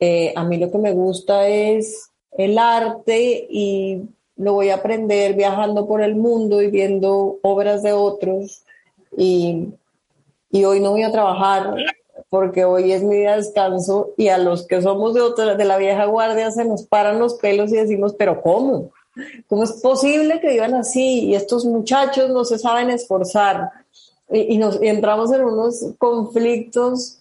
Eh, 0.00 0.32
a 0.34 0.44
mí 0.44 0.58
lo 0.58 0.70
que 0.70 0.78
me 0.78 0.92
gusta 0.92 1.48
es 1.48 2.10
el 2.36 2.58
arte 2.58 3.46
y 3.50 4.02
lo 4.36 4.52
voy 4.54 4.70
a 4.70 4.76
aprender 4.76 5.34
viajando 5.34 5.86
por 5.86 6.02
el 6.02 6.14
mundo 6.14 6.62
y 6.62 6.70
viendo 6.70 7.38
obras 7.42 7.82
de 7.82 7.92
otros. 7.92 8.62
Y, 9.16 9.68
y 10.50 10.64
hoy 10.64 10.80
no 10.80 10.92
voy 10.92 11.02
a 11.02 11.12
trabajar 11.12 11.74
porque 12.30 12.64
hoy 12.64 12.92
es 12.92 13.02
mi 13.02 13.16
día 13.16 13.32
de 13.32 13.38
descanso 13.38 14.12
y 14.16 14.28
a 14.28 14.38
los 14.38 14.66
que 14.66 14.82
somos 14.82 15.14
de, 15.14 15.20
otra, 15.20 15.54
de 15.54 15.64
la 15.64 15.78
vieja 15.78 16.04
guardia 16.06 16.50
se 16.50 16.64
nos 16.64 16.82
paran 16.84 17.18
los 17.18 17.34
pelos 17.34 17.72
y 17.72 17.76
decimos, 17.76 18.14
pero 18.18 18.42
¿cómo? 18.42 18.90
¿Cómo 19.48 19.64
es 19.64 19.72
posible 19.72 20.40
que 20.40 20.50
vivan 20.50 20.74
así? 20.74 21.26
Y 21.26 21.34
estos 21.34 21.64
muchachos 21.64 22.30
no 22.30 22.44
se 22.44 22.58
saben 22.58 22.90
esforzar. 22.90 23.70
Y, 24.30 24.58
nos 24.58 24.80
entramos 24.82 25.32
en 25.32 25.42
unos 25.42 25.86
conflictos 25.96 27.18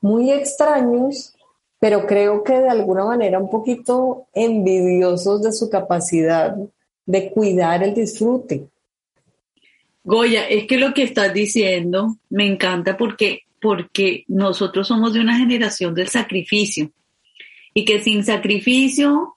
muy 0.00 0.32
extraños, 0.32 1.34
pero 1.78 2.06
creo 2.06 2.42
que 2.42 2.58
de 2.60 2.70
alguna 2.70 3.04
manera 3.04 3.38
un 3.38 3.50
poquito 3.50 4.26
envidiosos 4.32 5.42
de 5.42 5.52
su 5.52 5.68
capacidad 5.68 6.56
de 7.04 7.30
cuidar 7.30 7.82
el 7.82 7.94
disfrute. 7.94 8.66
Goya, 10.06 10.48
es 10.48 10.68
que 10.68 10.78
lo 10.78 10.94
que 10.94 11.02
estás 11.02 11.34
diciendo 11.34 12.16
me 12.30 12.46
encanta 12.46 12.96
porque 12.96 13.42
porque 13.60 14.24
nosotros 14.28 14.86
somos 14.86 15.12
de 15.12 15.18
una 15.18 15.36
generación 15.36 15.94
del 15.94 16.06
sacrificio 16.06 16.92
y 17.74 17.84
que 17.84 18.00
sin 18.00 18.24
sacrificio 18.24 19.34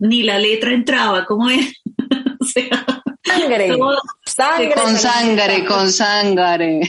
ni 0.00 0.24
la 0.24 0.40
letra 0.40 0.72
entraba, 0.72 1.24
¿cómo 1.26 1.48
es? 1.48 1.80
o 2.40 2.44
sea, 2.44 2.86
sangre, 3.24 3.78
sangre, 4.24 4.74
con 4.74 4.96
sangre, 4.96 5.64
con 5.64 5.92
sangre. 5.92 6.80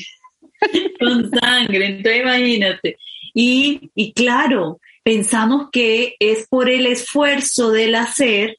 con 0.99 1.29
sangre, 1.29 1.85
entonces 1.85 2.21
imagínate. 2.21 2.97
Y, 3.35 3.91
y 3.93 4.13
claro, 4.13 4.79
pensamos 5.03 5.69
que 5.71 6.15
es 6.19 6.47
por 6.49 6.71
el 6.71 6.87
esfuerzo 6.87 7.69
del 7.69 7.93
hacer 7.93 8.57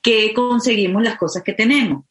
que 0.00 0.32
conseguimos 0.32 1.02
las 1.02 1.18
cosas 1.18 1.42
que 1.42 1.52
tenemos. 1.52 2.06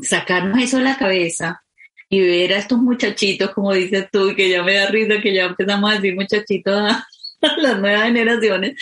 Sacarnos 0.00 0.60
eso 0.62 0.78
de 0.78 0.84
la 0.84 0.98
cabeza 0.98 1.62
y 2.08 2.20
ver 2.20 2.52
a 2.52 2.58
estos 2.58 2.78
muchachitos, 2.78 3.50
como 3.50 3.72
dices 3.72 4.08
tú, 4.12 4.34
que 4.36 4.48
ya 4.48 4.62
me 4.62 4.74
da 4.74 4.86
risa 4.86 5.20
que 5.20 5.34
ya 5.34 5.44
empezamos 5.44 5.90
a 5.90 5.94
decir 5.94 6.14
muchachitos 6.14 6.74
a, 6.92 7.06
las 7.58 7.78
nuevas 7.80 8.04
generaciones, 8.04 8.74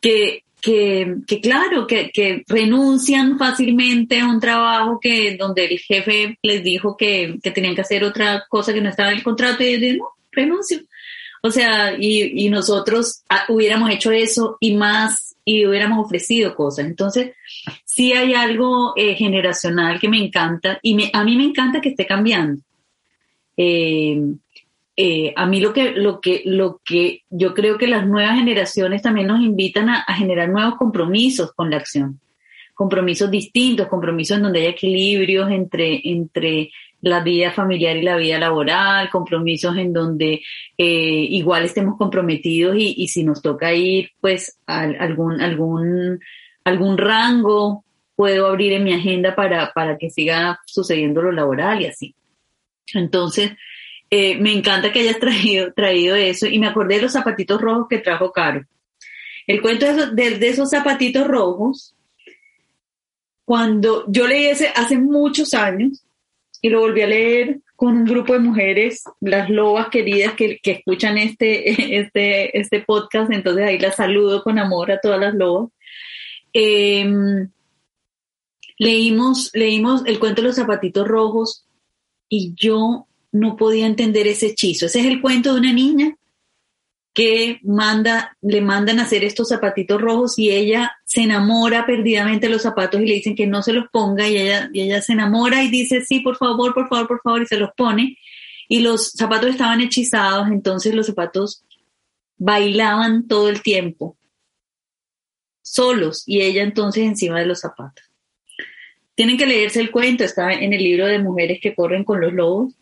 que, 0.00 0.44
que, 0.60 1.16
que 1.26 1.40
claro, 1.40 1.86
que, 1.86 2.10
que, 2.10 2.42
renuncian 2.46 3.38
fácilmente 3.38 4.20
a 4.20 4.28
un 4.28 4.40
trabajo 4.40 4.98
que 5.00 5.36
donde 5.36 5.64
el 5.64 5.78
jefe 5.78 6.38
les 6.42 6.62
dijo 6.62 6.96
que, 6.96 7.38
que 7.42 7.50
tenían 7.50 7.74
que 7.74 7.80
hacer 7.80 8.04
otra 8.04 8.44
cosa 8.48 8.72
que 8.72 8.80
no 8.80 8.90
estaba 8.90 9.10
en 9.10 9.18
el 9.18 9.22
contrato 9.22 9.62
y 9.62 9.68
ellos 9.68 9.96
no, 9.98 10.08
renuncio. 10.30 10.80
O 11.42 11.50
sea, 11.50 11.94
y, 11.98 12.46
y 12.46 12.48
nosotros 12.48 13.22
ah, 13.28 13.44
hubiéramos 13.48 13.90
hecho 13.90 14.10
eso 14.10 14.56
y 14.60 14.74
más 14.74 15.34
y 15.44 15.66
hubiéramos 15.66 16.04
ofrecido 16.04 16.54
cosas. 16.54 16.86
Entonces, 16.86 17.32
sí 17.94 18.12
hay 18.12 18.34
algo 18.34 18.92
eh, 18.96 19.14
generacional 19.14 20.00
que 20.00 20.08
me 20.08 20.18
encanta 20.18 20.80
y 20.82 20.96
me, 20.96 21.10
a 21.12 21.22
mí 21.22 21.36
me 21.36 21.44
encanta 21.44 21.80
que 21.80 21.90
esté 21.90 22.06
cambiando. 22.06 22.60
Eh, 23.56 24.20
eh, 24.96 25.32
a 25.36 25.46
mí 25.46 25.60
lo 25.60 25.72
que, 25.72 25.92
lo, 25.92 26.20
que, 26.20 26.42
lo 26.44 26.80
que 26.84 27.22
yo 27.30 27.54
creo 27.54 27.78
que 27.78 27.86
las 27.86 28.04
nuevas 28.06 28.36
generaciones 28.36 29.02
también 29.02 29.28
nos 29.28 29.40
invitan 29.40 29.90
a, 29.90 30.02
generar 30.14 30.48
nuevos 30.48 30.74
compromisos 30.74 31.52
con 31.52 31.70
la 31.70 31.76
acción, 31.76 32.18
compromisos 32.74 33.30
distintos, 33.30 33.86
compromisos 33.86 34.38
en 34.38 34.42
donde 34.42 34.60
haya 34.60 34.70
equilibrios 34.70 35.50
entre, 35.52 36.00
entre 36.02 36.70
la 37.00 37.20
vida 37.20 37.52
familiar 37.52 37.96
y 37.96 38.02
la 38.02 38.16
vida 38.16 38.38
laboral, 38.38 39.08
compromisos 39.08 39.76
en 39.76 39.92
donde 39.92 40.42
eh, 40.76 41.26
igual 41.30 41.64
estemos 41.64 41.96
comprometidos 41.96 42.76
y, 42.76 42.94
y, 42.96 43.06
si 43.06 43.22
nos 43.22 43.40
toca 43.40 43.72
ir 43.72 44.10
pues 44.20 44.58
a 44.66 44.80
algún, 44.82 45.40
algún, 45.40 46.18
algún 46.64 46.98
rango, 46.98 47.84
puedo 48.16 48.46
abrir 48.46 48.72
en 48.72 48.84
mi 48.84 48.92
agenda 48.92 49.34
para, 49.34 49.72
para 49.72 49.98
que 49.98 50.10
siga 50.10 50.58
sucediendo 50.66 51.22
lo 51.22 51.32
laboral 51.32 51.82
y 51.82 51.86
así. 51.86 52.14
Entonces, 52.92 53.52
eh, 54.10 54.36
me 54.36 54.52
encanta 54.52 54.92
que 54.92 55.00
hayas 55.00 55.18
traído, 55.20 55.72
traído 55.72 56.14
eso 56.16 56.46
y 56.46 56.58
me 56.58 56.66
acordé 56.66 56.96
de 56.96 57.02
los 57.02 57.12
zapatitos 57.12 57.60
rojos 57.60 57.86
que 57.88 57.98
trajo 57.98 58.32
Caro. 58.32 58.64
El 59.46 59.60
cuento 59.60 59.86
de, 60.12 60.38
de, 60.38 60.48
esos 60.48 60.70
zapatitos 60.70 61.26
rojos, 61.26 61.94
cuando 63.44 64.04
yo 64.08 64.26
leí 64.26 64.46
ese 64.46 64.68
hace 64.74 64.96
muchos 64.96 65.52
años 65.52 66.02
y 66.62 66.70
lo 66.70 66.80
volví 66.80 67.02
a 67.02 67.06
leer 67.06 67.60
con 67.76 67.94
un 67.94 68.04
grupo 68.06 68.32
de 68.32 68.38
mujeres, 68.38 69.04
las 69.20 69.50
lobas 69.50 69.88
queridas 69.88 70.32
que, 70.32 70.58
que 70.62 70.70
escuchan 70.70 71.18
este, 71.18 71.98
este, 71.98 72.58
este 72.58 72.80
podcast, 72.80 73.30
entonces 73.32 73.66
ahí 73.66 73.78
las 73.78 73.96
saludo 73.96 74.42
con 74.42 74.58
amor 74.58 74.90
a 74.92 75.00
todas 75.00 75.20
las 75.20 75.34
lobas. 75.34 75.70
Em, 76.54 77.50
leímos, 78.78 79.50
leímos 79.54 80.02
el 80.06 80.18
cuento 80.18 80.40
de 80.40 80.48
los 80.48 80.56
zapatitos 80.56 81.06
rojos 81.06 81.66
y 82.28 82.54
yo 82.56 83.06
no 83.32 83.56
podía 83.56 83.86
entender 83.86 84.26
ese 84.28 84.46
hechizo. 84.46 84.86
Ese 84.86 85.00
es 85.00 85.06
el 85.06 85.20
cuento 85.20 85.52
de 85.52 85.60
una 85.60 85.72
niña 85.72 86.16
que 87.12 87.60
manda, 87.62 88.36
le 88.42 88.60
mandan 88.60 88.98
a 88.98 89.02
hacer 89.02 89.24
estos 89.24 89.48
zapatitos 89.48 90.00
rojos 90.00 90.38
y 90.38 90.50
ella 90.50 90.92
se 91.04 91.22
enamora 91.22 91.86
perdidamente 91.86 92.46
de 92.46 92.52
los 92.52 92.62
zapatos 92.62 93.00
y 93.00 93.06
le 93.06 93.14
dicen 93.14 93.36
que 93.36 93.46
no 93.46 93.62
se 93.62 93.72
los 93.72 93.86
ponga 93.92 94.28
y 94.28 94.36
ella, 94.36 94.68
y 94.72 94.80
ella 94.80 95.00
se 95.00 95.12
enamora 95.12 95.62
y 95.62 95.70
dice, 95.70 96.04
sí, 96.04 96.20
por 96.20 96.36
favor, 96.36 96.74
por 96.74 96.88
favor, 96.88 97.06
por 97.06 97.20
favor, 97.22 97.42
y 97.42 97.46
se 97.46 97.56
los 97.56 97.70
pone. 97.76 98.18
Y 98.68 98.80
los 98.80 99.10
zapatos 99.10 99.50
estaban 99.50 99.80
hechizados, 99.80 100.48
entonces 100.48 100.94
los 100.94 101.06
zapatos 101.06 101.64
bailaban 102.36 103.28
todo 103.28 103.48
el 103.48 103.62
tiempo, 103.62 104.16
solos, 105.64 106.22
y 106.26 106.42
ella 106.42 106.62
entonces 106.62 107.04
encima 107.04 107.40
de 107.40 107.46
los 107.46 107.60
zapatos. 107.60 108.04
Tienen 109.16 109.36
que 109.36 109.46
leerse 109.46 109.80
el 109.80 109.90
cuento, 109.90 110.22
está 110.22 110.52
en 110.52 110.72
el 110.72 110.82
libro 110.82 111.06
de 111.06 111.18
Mujeres 111.18 111.58
que 111.60 111.74
corren 111.74 112.04
con 112.04 112.20
los 112.20 112.32
lobos. 112.32 112.74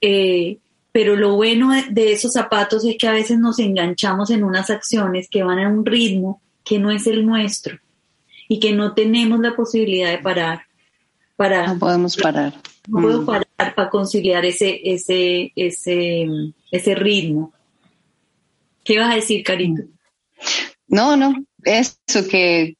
Eh, 0.00 0.58
pero 0.92 1.16
lo 1.16 1.34
bueno 1.34 1.72
de 1.90 2.12
esos 2.12 2.34
zapatos 2.34 2.84
es 2.84 2.96
que 2.96 3.08
a 3.08 3.12
veces 3.12 3.38
nos 3.38 3.58
enganchamos 3.58 4.30
en 4.30 4.44
unas 4.44 4.70
acciones 4.70 5.28
que 5.28 5.42
van 5.42 5.58
a 5.58 5.68
un 5.68 5.84
ritmo 5.84 6.40
que 6.64 6.78
no 6.78 6.90
es 6.90 7.06
el 7.06 7.26
nuestro 7.26 7.78
y 8.48 8.60
que 8.60 8.72
no 8.72 8.94
tenemos 8.94 9.40
la 9.40 9.56
posibilidad 9.56 10.10
de 10.10 10.18
parar. 10.18 10.62
Para, 11.36 11.66
no 11.66 11.78
podemos 11.80 12.16
parar. 12.16 12.54
No 12.86 13.02
puedo 13.02 13.22
mm. 13.22 13.26
parar 13.26 13.74
para 13.74 13.90
conciliar 13.90 14.44
ese, 14.44 14.80
ese, 14.84 15.52
ese, 15.56 16.28
ese 16.70 16.94
ritmo. 16.94 17.52
¿Qué 18.84 18.98
vas 18.98 19.10
a 19.10 19.16
decir, 19.16 19.42
Carito? 19.42 19.82
No, 20.86 21.16
no, 21.16 21.34
eso 21.64 22.28
que, 22.28 22.76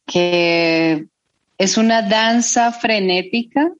es 1.56 1.76
una 1.76 2.02
danza 2.02 2.72
frenética 2.72 3.72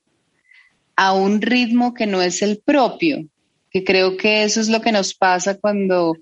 a 0.96 1.12
un 1.12 1.42
ritmo 1.42 1.92
que 1.92 2.06
no 2.06 2.22
es 2.22 2.40
el 2.42 2.58
propio, 2.58 3.26
que 3.70 3.82
creo 3.84 4.16
que 4.16 4.44
eso 4.44 4.60
es 4.60 4.68
lo 4.68 4.80
que 4.80 4.92
nos 4.92 5.14
pasa 5.14 5.58
cuando 5.58 6.16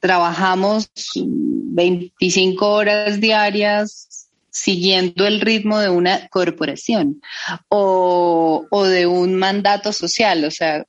trabajamos 0.00 0.90
25 1.14 2.68
horas 2.68 3.20
diarias 3.20 4.28
siguiendo 4.50 5.26
el 5.26 5.40
ritmo 5.40 5.78
de 5.78 5.88
una 5.88 6.26
corporación 6.28 7.20
o, 7.68 8.66
o 8.70 8.84
de 8.84 9.06
un 9.06 9.34
mandato 9.34 9.92
social. 9.92 10.44
O 10.44 10.50
sea, 10.50 10.84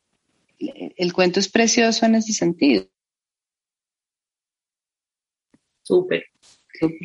el 0.60 1.14
cuento 1.14 1.40
es 1.40 1.50
precioso 1.50 2.06
en 2.06 2.16
ese 2.16 2.34
sentido. 2.34 2.88
Súper. 5.90 6.24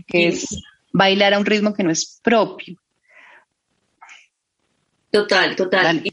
Que 0.07 0.29
es 0.29 0.63
bailar 0.93 1.33
a 1.33 1.39
un 1.39 1.47
ritmo 1.47 1.73
que 1.73 1.83
no 1.83 1.91
es 1.91 2.21
propio. 2.23 2.77
Total, 5.11 5.57
total. 5.57 6.03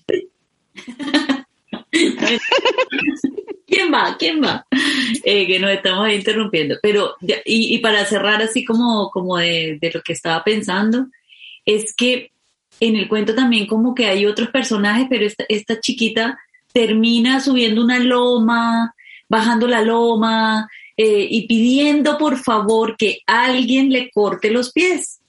¿Quién 3.67 3.93
va? 3.93 4.15
¿Quién 4.17 4.41
va? 4.41 4.65
Eh, 5.25 5.47
que 5.47 5.59
nos 5.59 5.71
estamos 5.71 6.13
interrumpiendo. 6.13 6.77
Pero, 6.81 7.15
y, 7.43 7.77
para 7.79 8.05
cerrar 8.05 8.41
así 8.41 8.63
como, 8.63 9.09
como 9.09 9.37
de, 9.37 9.77
lo 9.93 10.01
que 10.01 10.13
estaba 10.13 10.41
pensando, 10.45 11.07
es 11.65 11.93
que 11.93 12.31
en 12.79 12.95
el 12.95 13.09
cuento 13.09 13.35
también 13.35 13.67
como 13.67 13.93
que 13.93 14.07
hay 14.07 14.25
otros 14.25 14.47
personajes, 14.47 15.07
pero 15.09 15.25
esta, 15.25 15.43
esta 15.49 15.77
chiquita 15.81 16.39
termina 16.71 17.41
subiendo 17.41 17.83
una 17.83 17.99
loma, 17.99 18.95
bajando 19.27 19.67
la 19.67 19.81
loma 19.81 20.69
eh, 21.03 21.25
y 21.31 21.47
pidiendo 21.47 22.15
por 22.19 22.37
favor 22.37 22.95
que 22.95 23.21
alguien 23.25 23.89
le 23.89 24.11
corte 24.11 24.51
los 24.51 24.71
pies. 24.71 25.19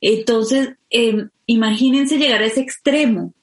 Entonces, 0.00 0.70
em, 0.88 1.28
imagínense 1.44 2.16
llegar 2.16 2.40
a 2.40 2.46
ese 2.46 2.62
extremo 2.62 3.34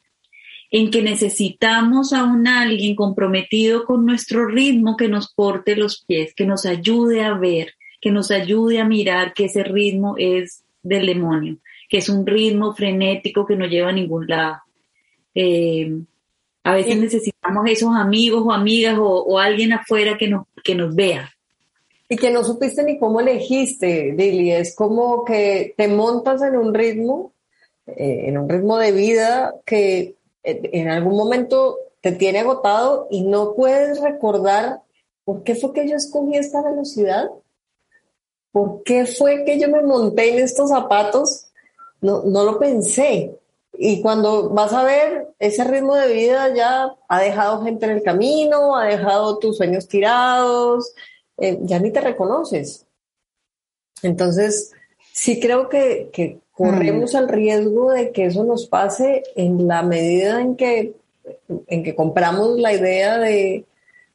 en 0.72 0.90
que 0.90 1.04
necesitamos 1.04 2.12
a 2.12 2.24
un 2.24 2.48
alguien 2.48 2.96
comprometido 2.96 3.86
con 3.86 4.04
nuestro 4.04 4.48
ritmo 4.48 4.98
que 4.98 5.08
nos 5.08 5.32
corte 5.32 5.76
los 5.76 6.04
pies, 6.04 6.34
que 6.34 6.48
nos 6.48 6.66
ayude 6.66 7.22
a 7.22 7.36
ver, 7.36 7.76
que 8.02 8.10
nos 8.10 8.32
ayude 8.32 8.80
a 8.80 8.86
mirar 8.86 9.36
que 9.36 9.46
ese 9.46 9.64
ritmo 9.64 10.16
es 10.18 10.64
del 10.82 11.06
demonio, 11.06 11.58
que 11.88 12.00
es 12.00 12.10
un 12.10 12.26
ritmo 12.26 12.74
frenético 12.74 13.46
que 13.46 13.56
no 13.56 13.68
lleva 13.68 13.90
a 13.90 14.00
ningún 14.00 14.26
lado. 14.26 14.58
Em, 15.36 16.08
a 16.66 16.74
veces 16.74 16.98
necesitamos 16.98 17.70
esos 17.70 17.96
amigos 17.96 18.44
o 18.44 18.52
amigas 18.52 18.98
o, 19.00 19.38
alguien 19.38 19.72
afuera 19.72 20.18
que 20.18 20.28
nos, 20.28 20.48
que 20.64 20.74
nos 20.74 20.96
vea. 20.96 21.30
Y 22.10 22.18
que 22.18 22.32
no 22.32 22.44
supiste 22.44 22.84
ni 22.84 22.98
cómo 22.98 23.20
elegiste, 23.20 24.14
Lili. 24.18 24.52
Es 24.52 24.76
como 24.76 25.24
que 25.24 25.76
te 25.78 25.88
montas 25.88 26.42
en 26.42 26.56
un 26.56 26.74
ritmo, 26.74 27.34
eh, 27.86 28.26
en 28.26 28.40
un 28.40 28.50
ritmo 28.50 28.80
de 28.80 28.92
vida 28.92 29.54
que 29.64 30.16
en 30.44 30.90
algún 30.90 31.16
momento 31.16 31.78
te 32.02 32.14
tiene 32.14 32.40
agotado 32.40 33.08
y 33.12 33.22
no 33.22 33.54
puedes 33.54 34.02
recordar 34.02 34.82
por 35.24 35.44
qué 35.44 35.54
fue 35.54 35.72
que 35.72 35.88
yo 35.88 35.96
escogí 35.96 36.36
esta 36.36 36.64
velocidad, 36.64 37.30
por 38.52 38.82
qué 38.82 39.06
fue 39.06 39.46
que 39.46 39.60
yo 39.60 39.70
me 39.70 39.84
monté 39.84 40.34
en 40.34 40.44
estos 40.44 40.70
zapatos, 40.70 41.46
no, 42.02 42.24
no 42.24 42.44
lo 42.44 42.58
pensé. 42.58 43.38
Y 43.78 44.02
cuando 44.02 44.50
vas 44.50 44.74
a 44.74 44.84
ver, 44.84 45.28
ese 45.40 45.64
ritmo 45.64 45.96
de 45.96 46.14
vida 46.14 46.54
ya 46.54 46.96
ha 47.08 47.20
dejado 47.22 47.64
gente 47.64 47.86
en 47.86 47.92
el 47.92 48.04
camino, 48.04 48.76
ha 48.76 48.86
dejado 48.86 49.40
tus 49.40 49.58
sueños 49.58 49.88
tirados, 49.88 50.94
eh, 51.38 51.60
ya 51.62 51.80
ni 51.80 51.92
te 51.92 52.02
reconoces. 52.02 52.86
Entonces, 54.02 54.72
sí 55.14 55.40
creo 55.40 55.70
que, 55.70 56.10
que 56.14 56.40
corremos 56.52 57.14
el 57.14 57.28
riesgo 57.28 57.92
de 57.92 58.12
que 58.12 58.26
eso 58.26 58.44
nos 58.44 58.68
pase 58.68 59.24
en 59.36 59.68
la 59.68 59.84
medida 59.84 60.42
en 60.42 60.56
que, 60.56 60.96
en 61.68 61.84
que 61.84 61.96
compramos 61.96 62.58
la 62.60 62.74
idea 62.74 63.18
de, 63.18 63.66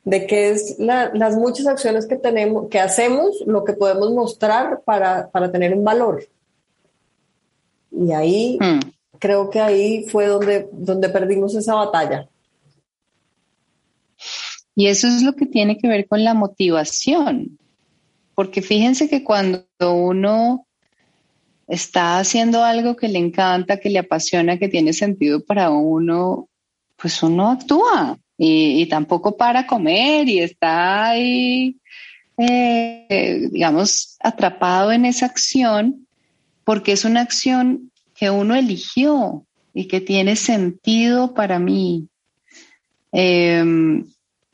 de 0.05 0.27
que 0.27 0.51
es 0.51 0.79
las 0.79 1.37
muchas 1.37 1.66
acciones 1.66 2.07
que 2.07 2.16
tenemos, 2.16 2.68
que 2.68 2.81
hacemos, 2.81 3.42
lo 3.46 3.64
que 3.64 3.75
podemos 3.75 4.11
mostrar 4.12 4.81
para, 4.81 5.29
para 5.31 5.53
tener 5.53 5.75
un 5.75 5.85
valor. 5.85 6.25
Y 7.90 8.12
ahí, 8.12 8.59
mm. 8.61 8.81
Creo 9.20 9.50
que 9.50 9.61
ahí 9.61 10.04
fue 10.09 10.26
donde, 10.26 10.68
donde 10.72 11.09
perdimos 11.11 11.54
esa 11.54 11.76
batalla. 11.76 12.28
Y 14.74 14.87
eso 14.87 15.06
es 15.06 15.22
lo 15.22 15.35
que 15.35 15.46
tiene 15.46 15.78
que 15.78 15.87
ver 15.87 16.09
con 16.09 16.24
la 16.24 16.35
motivación, 16.35 17.59
porque 18.35 18.62
fíjense 18.62 19.09
que 19.09 19.22
cuando 19.22 19.66
uno 19.80 20.66
está 21.68 22.18
haciendo 22.18 22.64
algo 22.64 22.96
que 22.96 23.09
le 23.09 23.18
encanta, 23.18 23.78
que 23.78 23.90
le 23.90 23.98
apasiona, 23.98 24.59
que 24.59 24.68
tiene 24.68 24.92
sentido 24.92 25.44
para 25.44 25.70
uno, 25.70 26.48
pues 26.96 27.22
uno 27.22 27.50
actúa 27.50 28.18
y, 28.37 28.87
tampoco 28.87 29.37
para 29.37 29.66
comer 29.66 30.28
y 30.28 30.40
está 30.40 31.11
ahí, 31.11 31.76
eh, 32.38 33.48
digamos, 33.52 34.16
atrapado 34.18 34.92
en 34.92 35.04
esa 35.04 35.26
acción, 35.26 36.06
porque 36.64 36.92
es 36.92 37.04
una 37.04 37.20
acción 37.20 37.89
que 38.20 38.28
uno 38.28 38.54
eligió 38.54 39.46
y 39.72 39.88
que 39.88 40.02
tiene 40.02 40.37
sentido 40.37 41.33
para 41.33 41.59
mí. 41.59 42.06
Em, 43.12 44.04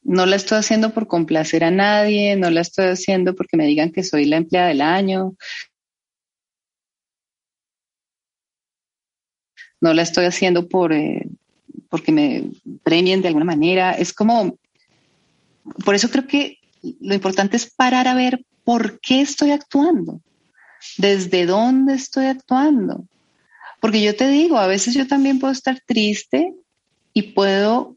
no 0.04 0.24
la 0.24 0.36
estoy 0.36 0.58
haciendo 0.58 0.94
por 0.94 1.08
complacer 1.08 1.64
a 1.64 1.72
nadie, 1.72 2.36
no 2.36 2.48
la 2.48 2.60
estoy 2.60 2.86
haciendo 2.86 3.34
porque 3.34 3.56
me 3.56 3.66
digan 3.66 3.90
que 3.90 4.04
soy 4.04 4.26
la 4.26 4.36
empleada 4.36 4.68
del 4.68 4.82
año, 4.82 5.34
no 9.80 9.92
la 9.94 10.02
estoy 10.02 10.26
haciendo 10.26 10.68
por, 10.68 10.92
eh, 10.92 11.28
porque 11.90 12.12
me 12.12 12.44
premien 12.84 13.20
de 13.20 13.28
alguna 13.28 13.46
manera. 13.46 13.94
Es 13.94 14.12
como, 14.12 14.56
por 15.84 15.96
eso 15.96 16.08
creo 16.08 16.28
que 16.28 16.58
lo 17.00 17.14
importante 17.14 17.56
es 17.56 17.68
parar 17.68 18.06
a 18.06 18.14
ver 18.14 18.44
por 18.62 19.00
qué 19.00 19.22
estoy 19.22 19.50
actuando, 19.50 20.20
desde 20.98 21.46
dónde 21.46 21.94
estoy 21.94 22.26
actuando. 22.26 23.08
Porque 23.80 24.02
yo 24.02 24.16
te 24.16 24.28
digo, 24.28 24.58
a 24.58 24.66
veces 24.66 24.94
yo 24.94 25.06
también 25.06 25.38
puedo 25.38 25.52
estar 25.52 25.80
triste 25.86 26.54
y 27.12 27.22
puedo 27.22 27.96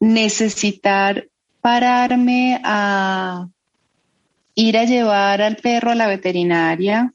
necesitar 0.00 1.28
pararme 1.60 2.60
a 2.64 3.48
ir 4.54 4.78
a 4.78 4.84
llevar 4.84 5.42
al 5.42 5.56
perro 5.56 5.90
a 5.90 5.94
la 5.94 6.06
veterinaria 6.06 7.12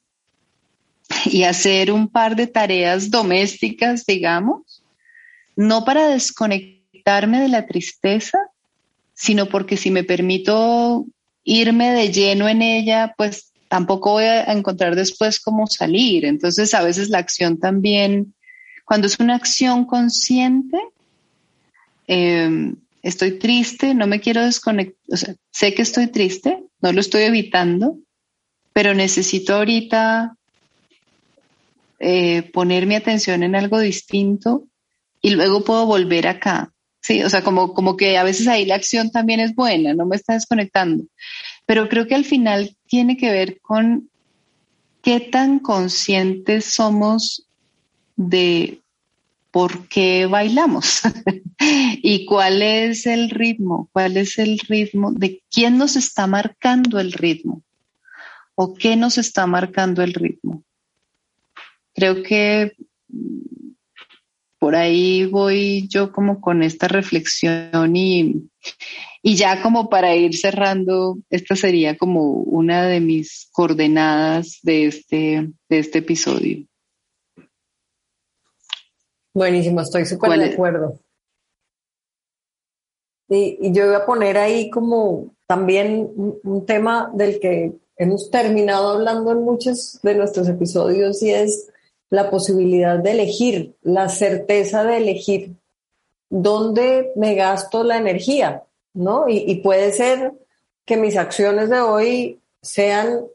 y 1.26 1.44
hacer 1.44 1.92
un 1.92 2.08
par 2.08 2.36
de 2.36 2.48
tareas 2.48 3.10
domésticas, 3.10 4.06
digamos, 4.06 4.84
no 5.56 5.86
para 5.86 6.08
desconectarme 6.08 7.42
de 7.42 7.50
la 7.50 7.66
tristeza, 7.66 8.40
sino 9.14 9.48
porque 9.48 9.78
si 9.78 9.92
me 9.92 10.04
permito 10.04 11.06
irme 11.44 11.92
de 11.92 12.12
lleno 12.12 12.48
en 12.48 12.62
ella, 12.62 13.14
pues 13.18 13.53
tampoco 13.74 14.12
voy 14.12 14.26
a 14.26 14.54
encontrar 14.54 14.96
después 14.96 15.40
cómo 15.40 15.66
salir. 15.66 16.26
Entonces, 16.26 16.76
a 16.76 16.84
veces 16.84 17.10
la 17.10 17.18
acción 17.18 17.60
también, 17.60 18.36
cuando 18.86 19.08
es 19.08 19.20
una 19.20 19.34
acción 19.34 19.86
consciente, 19.86 20.78
em, 22.06 22.76
estoy 23.02 23.40
triste, 23.40 23.96
no 23.96 24.06
me 24.06 24.20
quiero 24.20 24.46
desconectar, 24.46 24.96
o 25.10 25.18
sea, 25.18 25.34
sé 25.50 25.74
que 25.74 25.82
estoy 25.82 26.06
triste, 26.06 26.62
no 26.82 26.94
lo 26.94 27.00
estoy 27.00 27.24
evitando, 27.24 27.98
pero 28.74 28.94
necesito 28.94 29.56
ahorita 29.56 30.38
eh, 31.98 32.44
poner 32.54 32.86
mi 32.86 32.94
atención 32.94 33.42
en 33.42 33.56
algo 33.56 33.80
distinto 33.80 34.68
y 35.20 35.32
luego 35.32 35.64
puedo 35.64 35.88
volver 35.88 36.28
acá. 36.28 36.72
Sí, 37.02 37.24
o 37.24 37.30
sea, 37.32 37.42
como, 37.42 37.74
como 37.74 37.98
que 37.98 38.20
a 38.20 38.24
veces 38.24 38.48
ahí 38.48 38.66
la 38.66 38.76
acción 38.76 39.10
también 39.10 39.40
es 39.40 39.56
buena, 39.56 39.96
no 39.96 40.06
me 40.06 40.16
está 40.16 40.34
desconectando. 40.34 41.06
Pero 41.66 41.90
creo 41.90 42.08
que 42.08 42.16
al 42.16 42.26
final 42.26 42.76
tiene 42.88 43.18
que 43.18 43.32
ver 43.32 43.60
con 43.62 44.10
qué 45.02 45.20
tan 45.20 45.60
conscientes 45.60 46.66
somos 46.66 47.48
de 48.16 48.82
por 49.52 49.88
qué 49.88 50.26
bailamos 50.26 51.02
y 51.60 52.26
cuál 52.26 52.62
es 52.62 53.06
el 53.06 53.30
ritmo, 53.30 53.88
cuál 53.94 54.18
es 54.18 54.40
el 54.40 54.58
ritmo, 54.60 55.12
de 55.12 55.44
quién 55.52 55.78
nos 55.78 55.96
está 55.96 56.26
marcando 56.26 57.00
el 57.00 57.14
ritmo 57.14 57.62
o 58.56 58.74
qué 58.74 58.96
nos 58.96 59.18
está 59.18 59.46
marcando 59.46 60.02
el 60.02 60.14
ritmo. 60.14 60.64
Creo 61.94 62.24
que 62.24 62.76
por 64.58 64.76
ahí 64.76 65.26
voy 65.26 65.88
yo 65.88 66.12
como 66.12 66.40
con 66.40 66.64
esta 66.64 66.88
reflexión 66.88 67.96
y, 67.96 68.50
y 69.26 69.38
ya 69.38 69.64
como 69.64 69.90
para 69.90 70.14
ir 70.18 70.36
cerrando, 70.36 71.18
esta 71.30 71.56
sería 71.56 71.98
como 71.98 72.34
una 72.34 72.86
de 72.88 73.00
mis 73.00 73.48
coordenadas 73.54 74.60
de 74.64 74.88
este, 74.88 75.50
de 75.70 75.80
este 75.80 76.00
episodio. 76.00 76.68
Buenísimo, 79.34 79.80
estoy 79.80 80.06
súper 80.06 80.38
de 80.38 80.54
acuerdo. 80.54 81.00
Y, 83.30 83.58
y, 83.62 83.72
yo 83.72 83.88
voy 83.88 83.96
a 83.96 84.06
poner 84.06 84.38
ahí 84.38 84.70
como 84.70 85.34
también 85.48 86.12
un 86.44 86.66
tema 86.66 87.10
del 87.14 87.40
que 87.40 87.72
hemos 87.96 88.30
terminado 88.30 88.90
hablando 88.90 89.32
en 89.32 89.42
muchos 89.42 90.00
de 90.04 90.16
nuestros 90.16 90.50
episodios 90.50 91.24
y 91.24 91.32
es 91.32 91.72
la 92.10 92.30
posibilidad 92.30 93.00
de 93.00 93.12
elegir, 93.12 93.76
la 93.82 94.10
certeza 94.10 94.84
de 94.84 94.98
elegir 94.98 95.56
dónde 96.30 97.14
me 97.16 97.36
gasto 97.36 97.84
la 97.86 97.98
energía, 97.98 98.64
¿no? 98.94 99.26
Y, 99.28 99.56
puede 99.56 99.92
ser 99.92 100.34
que 100.86 100.98
mis 100.98 101.18
acciones 101.18 101.70
de 101.70 101.80
hoy 101.80 102.40
sean 102.62 103.26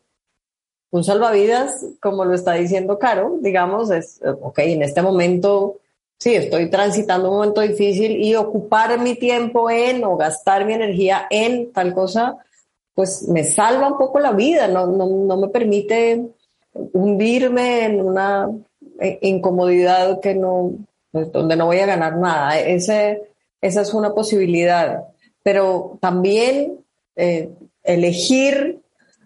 un 0.90 1.04
salvavidas, 1.04 1.84
como 2.00 2.24
lo 2.24 2.34
está 2.34 2.54
diciendo 2.54 2.98
Caro, 2.98 3.38
digamos, 3.40 3.90
es, 3.90 4.20
ok, 4.22 4.58
en 4.60 4.82
este 4.82 5.02
momento, 5.02 5.76
sí, 6.18 6.34
estoy 6.34 6.70
transitando 6.70 7.30
un 7.30 7.36
momento 7.36 7.60
difícil 7.60 8.12
y 8.22 8.34
ocupar 8.34 8.98
mi 8.98 9.14
tiempo 9.14 9.70
en 9.70 10.04
o 10.04 10.16
gastar 10.16 10.64
mi 10.64 10.72
energía 10.72 11.26
en 11.30 11.72
tal 11.72 11.92
cosa, 11.94 12.36
pues 12.94 13.28
me 13.28 13.44
salva 13.44 13.88
un 13.88 13.98
poco 13.98 14.18
la 14.18 14.32
vida, 14.32 14.66
no, 14.68 14.86
no, 14.86 15.06
no 15.06 15.36
me 15.36 15.48
permite 15.48 16.30
hundirme 16.72 17.84
en 17.84 18.00
una 18.00 18.50
incomodidad 19.20 20.20
que 20.20 20.34
no, 20.34 20.72
pues, 21.10 21.32
donde 21.32 21.56
no 21.56 21.66
voy 21.66 21.78
a 21.78 21.86
ganar 21.86 22.16
nada. 22.16 22.58
Ese, 22.58 23.22
esa 23.60 23.80
es 23.82 23.94
una 23.94 24.14
posibilidad. 24.14 25.04
Pero 25.42 25.98
también 26.00 26.78
eh, 27.16 27.50
elegir 27.82 28.80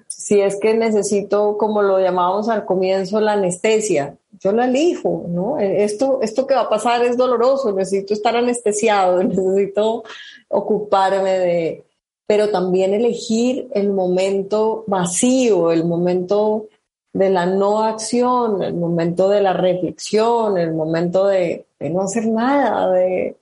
si 0.09 0.40
es 0.40 0.57
que 0.61 0.75
necesito, 0.75 1.57
como 1.59 1.83
lo 1.83 1.98
llamábamos 1.98 2.48
al 2.48 2.64
comienzo, 2.64 3.20
la 3.20 3.33
anestesia, 3.33 4.16
yo 4.40 4.53
la 4.53 4.66
elijo, 4.66 5.25
¿no? 5.29 5.59
Esto, 5.59 6.20
esto 6.22 6.46
que 6.46 6.55
va 6.55 6.62
a 6.62 6.68
pasar 6.68 7.05
es 7.05 7.16
doloroso, 7.16 7.72
necesito 7.72 8.14
estar 8.14 8.37
anestesiado, 8.37 9.22
necesito 9.22 10.05
ocuparme 10.48 11.38
de, 11.38 11.85
pero 12.27 12.51
también 12.51 12.94
elegir 12.94 13.68
el 13.75 13.90
momento 13.90 14.85
vacío, 14.87 15.72
el 15.72 15.85
momento 15.85 16.68
de 17.12 17.29
la 17.29 17.46
no 17.46 17.83
acción, 17.83 18.62
el 18.62 18.75
momento 18.75 19.29
de 19.29 19.42
la 19.42 19.53
reflexión, 19.53 20.57
el 20.57 20.72
momento 20.72 21.27
de, 21.27 21.66
no 21.81 22.03
hacer 22.03 22.27
nada, 22.27 22.90
de, 22.90 23.37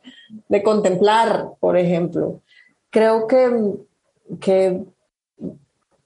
contemplar, 0.65 1.51
por 1.61 1.77
ejemplo. 1.77 2.41
Creo 2.91 3.27
que, 3.27 3.75
que 4.41 4.83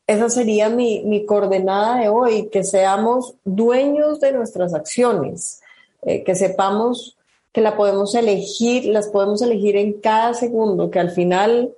esa 0.06 0.28
sería 0.28 0.68
mi, 0.68 1.02
mi, 1.04 1.24
coordenada 1.24 1.98
de 1.98 2.08
hoy, 2.08 2.48
que 2.50 2.62
seamos 2.62 3.34
dueños 3.44 4.20
de 4.20 4.32
nuestras 4.32 4.74
acciones, 4.74 5.62
eh, 6.02 6.22
que 6.22 6.34
sepamos 6.34 7.16
que 7.52 7.60
la 7.60 7.76
podemos 7.76 8.14
elegir, 8.14 8.86
las 8.86 9.08
podemos 9.08 9.40
elegir 9.40 9.76
en 9.76 9.94
cada 9.94 10.34
segundo, 10.34 10.90
que 10.90 10.98
al 10.98 11.10
final 11.10 11.72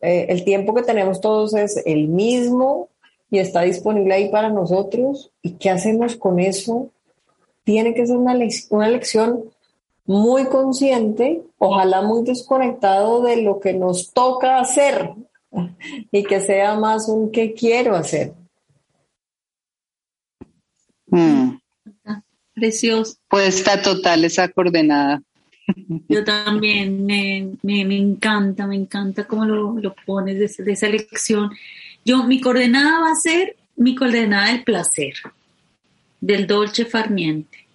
eh, 0.00 0.26
el 0.28 0.44
tiempo 0.44 0.74
que 0.74 0.82
tenemos 0.82 1.20
todos 1.20 1.54
es 1.54 1.82
el 1.84 2.08
mismo 2.08 2.88
y 3.30 3.38
está 3.38 3.62
disponible 3.62 4.14
ahí 4.14 4.28
para 4.28 4.48
nosotros. 4.48 5.32
¿Y 5.42 5.54
qué 5.54 5.70
hacemos 5.70 6.16
con 6.16 6.38
eso? 6.38 6.90
Tiene 7.64 7.94
que 7.94 8.06
ser 8.06 8.16
una, 8.16 8.38
una 8.70 8.88
lección 8.88 9.50
muy 10.06 10.46
consciente, 10.46 11.42
ojalá 11.58 12.02
muy 12.02 12.24
desconectado 12.24 13.22
de 13.22 13.42
lo 13.42 13.60
que 13.60 13.72
nos 13.72 14.12
toca 14.12 14.60
hacer 14.60 15.10
y 16.12 16.22
que 16.24 16.40
sea 16.40 16.78
más 16.78 17.08
un 17.08 17.32
qué 17.32 17.54
quiero 17.54 17.96
hacer. 17.96 18.32
Mm. 21.08 21.58
Precioso. 22.54 23.16
Pues 23.28 23.58
está 23.58 23.82
total 23.82 24.24
esa 24.24 24.48
coordenada. 24.48 25.22
Yo 26.08 26.24
también 26.24 27.04
me, 27.04 27.56
me, 27.62 27.96
encanta, 27.96 28.66
me 28.66 28.76
encanta 28.76 29.26
cómo 29.26 29.44
lo, 29.44 29.78
lo 29.78 29.94
pones 30.06 30.38
de, 30.38 30.64
de, 30.64 30.72
esa 30.72 30.88
lección. 30.88 31.50
Yo, 32.04 32.24
mi 32.24 32.40
coordenada 32.40 33.00
va 33.00 33.10
a 33.10 33.16
ser 33.16 33.56
mi 33.76 33.94
coordenada 33.94 34.52
del 34.52 34.62
placer, 34.62 35.14
del 36.20 36.46
dolce 36.46 36.86
farniente. 36.86 37.65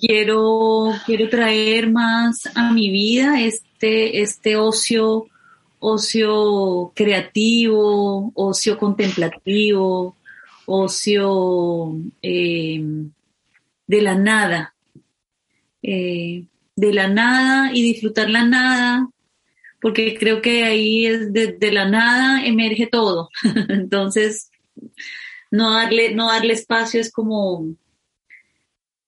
Quiero, 0.00 0.92
quiero 1.06 1.28
traer 1.28 1.90
más 1.90 2.48
a 2.54 2.72
mi 2.72 2.90
vida 2.90 3.40
este, 3.40 4.20
este 4.20 4.56
ocio, 4.56 5.26
ocio 5.78 6.92
creativo, 6.94 8.32
ocio 8.34 8.78
contemplativo, 8.78 10.16
ocio 10.66 11.96
eh, 12.22 12.82
de 13.86 14.02
la 14.02 14.14
nada, 14.14 14.74
eh, 15.82 16.44
de 16.76 16.92
la 16.92 17.08
nada 17.08 17.70
y 17.72 17.82
disfrutar 17.82 18.30
la 18.30 18.44
nada, 18.44 19.08
porque 19.80 20.16
creo 20.18 20.40
que 20.40 20.64
ahí 20.64 21.06
es 21.06 21.32
de, 21.32 21.72
la 21.72 21.88
nada 21.88 22.44
emerge 22.44 22.86
todo. 22.86 23.28
Entonces, 23.68 24.50
no 25.50 25.74
darle, 25.74 26.14
no 26.14 26.28
darle 26.28 26.54
espacio 26.54 27.00
es 27.00 27.12
como 27.12 27.76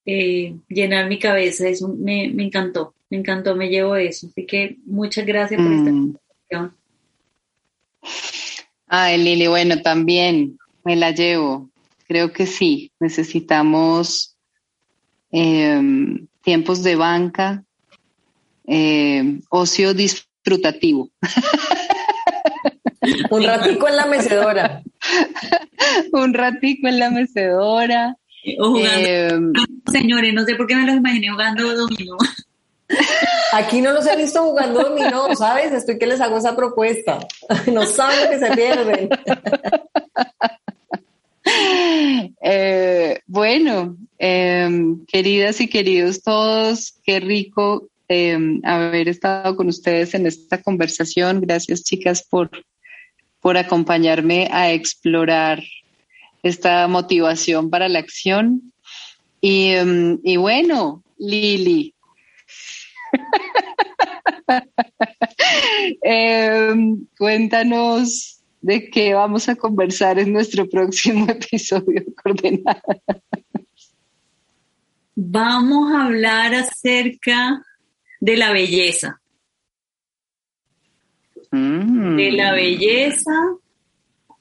eh, 0.07 0.55
llenar 0.69 1.09
mi 1.09 1.19
cabeza. 1.19 1.69
Eso 1.69 1.89
me, 1.89 2.25
encantó, 2.25 2.95
me 3.11 3.19
encantó, 3.19 3.57
me 3.57 3.69
llevo 3.69 3.97
eso. 3.97 4.29
Así 4.29 4.47
que 4.47 4.77
muchas 4.87 5.27
gracias 5.27 5.61
por 5.61 5.73
esta 5.73 5.91
mm. 5.91 5.97
invitación. 5.97 6.75
Ay, 8.87 9.19
Lili, 9.19 9.49
bueno, 9.49 9.83
también 9.83 10.59
me 10.85 10.95
la 10.95 11.11
llevo. 11.11 11.69
Creo 12.07 12.33
que 12.33 12.47
sí, 12.47 12.93
necesitamos 13.01 14.37
em, 15.33 16.29
tiempos 16.43 16.85
de 16.85 16.95
banca, 16.95 17.65
eh, 18.65 19.41
ocio 19.49 19.93
disfrutativo. 19.93 21.11
Un 23.31 23.43
ratico 23.43 23.89
en 23.89 23.97
la 23.97 24.07
mecedora. 24.07 24.83
Un 26.13 26.33
ratico 26.33 26.87
en 26.87 27.01
la 27.01 27.11
mecedora. 27.11 28.17
O 28.59 28.71
jugando. 28.71 29.09
Em, 29.09 29.53
señores, 29.91 30.35
no 30.35 30.45
sé 30.45 30.55
por 30.55 30.67
qué 30.67 30.77
me 30.77 30.87
los 30.87 30.97
imaginé 30.97 31.31
jugando 31.31 31.75
dominó. 31.75 32.17
Aquí 33.53 33.81
no 33.81 33.93
los 33.93 34.07
he 34.07 34.17
visto 34.17 34.43
jugando 34.43 34.83
dominó, 34.83 35.35
¿sabes? 35.35 35.73
Estoy 35.73 35.99
que 35.99 36.07
les 36.07 36.21
hago 36.21 36.39
esa 36.39 36.55
propuesta. 36.57 37.19
No 37.73 37.85
saben 37.87 38.25
lo 38.25 38.31
que 38.31 38.39
se 38.39 38.55
pierden. 38.55 39.09
Eh, 42.49 43.21
bueno, 43.27 43.97
em, 44.19 45.05
queridas 45.07 45.61
y 45.61 45.69
queridos 45.69 46.23
todos, 46.23 46.95
qué 47.05 47.19
rico 47.19 47.89
em, 48.09 48.61
haber 48.65 49.09
estado 49.09 49.57
con 49.57 49.69
ustedes 49.69 50.15
en 50.15 50.27
esta 50.27 50.63
conversación. 50.63 51.41
Gracias, 51.41 51.83
chicas, 51.83 52.25
por, 52.29 52.51
por 53.41 53.57
acompañarme 53.57 54.49
a 54.53 54.73
explorar 54.73 55.63
esta 56.43 56.87
motivación 56.89 57.71
para 57.71 57.89
la 57.89 58.01
acción. 58.01 58.73
Y, 59.41 59.71
em, 59.71 60.21
y 60.23 60.37
bueno, 60.37 61.03
Lili. 61.19 61.95
cuéntanos 67.19 68.41
de 68.61 68.91
qué 68.91 69.15
vamos 69.15 69.49
a 69.49 69.57
conversar 69.57 70.19
en 70.19 70.33
nuestro 70.33 70.69
próximo 70.69 71.27
episodio 71.31 72.05
coordenado. 72.23 72.83
Vamos 75.15 75.93
a 75.93 76.07
hablar 76.07 76.55
acerca 76.55 77.63
de 78.21 78.37
la 78.37 78.53
belleza. 78.53 79.21
Mm. 81.51 82.17
De 82.17 82.33
la 82.33 82.53
belleza. 82.53 83.33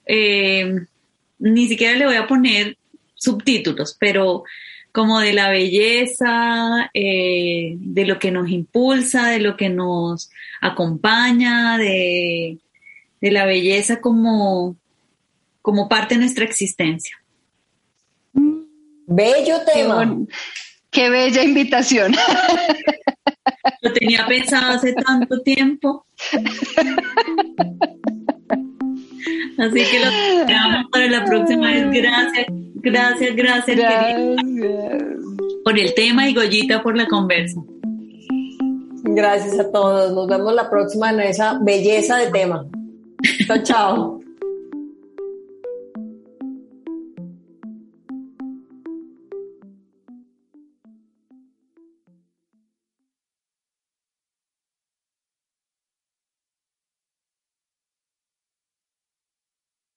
Eh, 0.05 0.75
ni 1.39 1.67
siquiera 1.67 1.97
le 1.97 2.05
voy 2.05 2.15
a 2.15 2.27
poner 2.27 2.77
subtítulos, 3.13 3.95
pero 3.99 4.43
como 4.95 5.19
de 5.19 5.33
la 5.33 5.51
belleza, 5.51 6.89
eh, 6.93 7.75
de 7.77 8.05
lo 8.05 8.17
que 8.17 8.31
nos 8.31 8.49
impulsa, 8.49 9.27
de 9.27 9.41
lo 9.41 9.55
que 9.55 9.69
nos 9.69 10.31
acompaña, 10.61 11.77
de 11.77 12.57
de 13.25 13.31
la 13.31 13.45
belleza 13.45 14.01
como, 14.01 14.75
como 15.63 15.89
parte 15.89 16.13
de 16.13 16.21
nuestra 16.21 16.45
existencia. 16.45 17.17
Bello 19.07 19.61
tema. 19.65 20.15
Qué, 20.91 21.09
bella 21.09 21.43
invitación. 21.43 22.15
Lo 23.81 23.91
tenía 23.93 24.27
pensado 24.27 24.73
hace 24.73 24.93
tanto 24.93 25.41
tiempo. 25.41 26.05
Así 29.57 29.83
que 29.85 29.99
lo 29.99 30.11
esperamos 30.11 30.91
para 30.91 31.07
la 31.07 31.25
próxima 31.25 31.71
vez. 31.71 31.89
Gracias, 31.91 32.45
gracias, 32.85 33.35
gracias, 33.35 33.77
gracias. 33.77 34.41
por 35.63 35.77
el 35.77 35.93
tema 35.93 36.29
y 36.29 36.33
Goyita 36.33 36.81
por 36.81 36.95
la 36.95 37.07
conversa. 37.07 37.59
Gracias 39.03 39.59
a 39.59 39.71
todos. 39.71 40.13
Nos 40.13 40.27
vemos 40.27 40.53
la 40.53 40.69
próxima 40.69 41.11
en 41.11 41.19
esa 41.21 41.59
belleza 41.61 42.17
de 42.17 42.31
tema. 42.31 42.65
Tchau, 43.47 43.63
tchau. 43.63 44.24